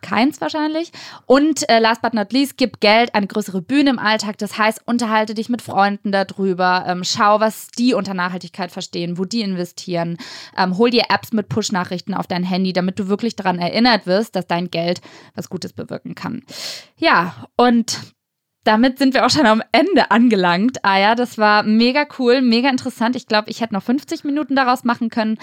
[0.00, 0.90] Keins wahrscheinlich.
[1.26, 4.38] Und äh, last but not least, gib Geld eine größere Bühne im Alltag.
[4.38, 6.84] Das heißt, unterhalte dich mit Freunden darüber.
[6.86, 10.16] Ähm, schau, was die unter Nachhaltigkeit verstehen, wo die investieren.
[10.56, 14.34] Ähm, hol dir Apps mit Push-Nachrichten auf dein Handy, damit du wirklich daran erinnert wirst,
[14.34, 15.02] dass dein Geld
[15.34, 16.42] was Gutes bewirken kann.
[16.96, 18.15] Ja, und
[18.66, 20.84] damit sind wir auch schon am Ende angelangt.
[20.84, 23.14] Ah ja, das war mega cool, mega interessant.
[23.14, 25.38] Ich glaube, ich hätte noch 50 Minuten daraus machen können.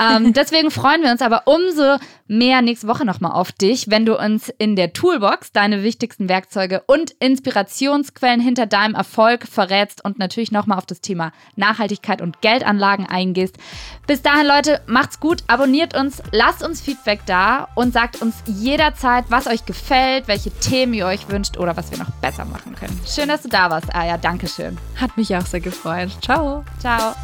[0.00, 1.96] Ähm, deswegen freuen wir uns aber umso
[2.32, 6.82] mehr nächste Woche nochmal auf dich, wenn du uns in der Toolbox deine wichtigsten Werkzeuge
[6.86, 13.06] und Inspirationsquellen hinter deinem Erfolg verrätst und natürlich nochmal auf das Thema Nachhaltigkeit und Geldanlagen
[13.06, 13.58] eingehst.
[14.06, 19.26] Bis dahin, Leute, macht's gut, abonniert uns, lasst uns Feedback da und sagt uns jederzeit,
[19.28, 22.98] was euch gefällt, welche Themen ihr euch wünscht oder was wir noch besser machen können.
[23.06, 24.16] Schön, dass du da warst, Aya.
[24.16, 24.78] Dankeschön.
[24.96, 26.10] Hat mich auch sehr gefreut.
[26.22, 26.64] Ciao.
[26.80, 27.14] Ciao.